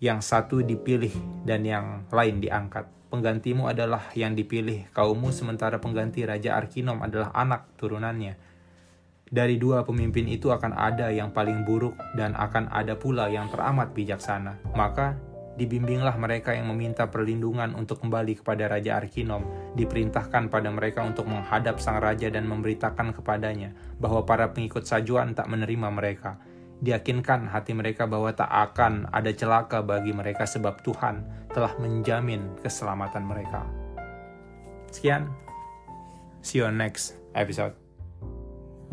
yang 0.00 0.24
satu 0.24 0.64
dipilih 0.64 1.12
dan 1.44 1.68
yang 1.68 2.08
lain 2.08 2.40
diangkat. 2.40 2.88
Penggantimu 3.12 3.68
adalah 3.68 4.08
yang 4.16 4.32
dipilih 4.32 4.88
kaummu, 4.96 5.28
sementara 5.28 5.76
pengganti 5.76 6.24
Raja 6.24 6.56
Arkinom 6.56 7.04
adalah 7.04 7.36
anak 7.36 7.68
turunannya. 7.76 8.40
Dari 9.28 9.60
dua 9.60 9.84
pemimpin 9.84 10.24
itu 10.24 10.48
akan 10.48 10.72
ada 10.72 11.12
yang 11.12 11.36
paling 11.36 11.68
buruk 11.68 11.92
dan 12.16 12.32
akan 12.32 12.72
ada 12.72 12.96
pula 12.96 13.28
yang 13.28 13.52
teramat 13.52 13.92
bijaksana. 13.92 14.56
Maka 14.72 15.20
Dibimbinglah 15.58 16.14
mereka 16.14 16.54
yang 16.54 16.70
meminta 16.70 17.10
perlindungan 17.10 17.74
untuk 17.74 17.98
kembali 18.06 18.38
kepada 18.38 18.70
Raja 18.70 19.02
Arkinom. 19.02 19.74
Diperintahkan 19.74 20.46
pada 20.46 20.70
mereka 20.70 21.02
untuk 21.02 21.26
menghadap 21.26 21.82
sang 21.82 21.98
raja 21.98 22.30
dan 22.30 22.46
memberitakan 22.46 23.10
kepadanya 23.10 23.74
bahwa 23.98 24.22
para 24.22 24.54
pengikut 24.54 24.86
sajuan 24.86 25.34
tak 25.34 25.50
menerima 25.50 25.90
mereka. 25.90 26.38
Diyakinkan 26.78 27.50
hati 27.50 27.74
mereka 27.74 28.06
bahwa 28.06 28.30
tak 28.30 28.46
akan 28.46 29.10
ada 29.10 29.34
celaka 29.34 29.82
bagi 29.82 30.14
mereka 30.14 30.46
sebab 30.46 30.78
Tuhan 30.86 31.26
telah 31.50 31.74
menjamin 31.82 32.54
keselamatan 32.62 33.26
mereka. 33.26 33.66
Sekian, 34.94 35.26
see 36.38 36.62
you 36.62 36.70
on 36.70 36.78
next 36.78 37.18
episode. 37.34 37.74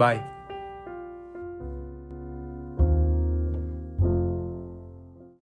Bye. 0.02 0.35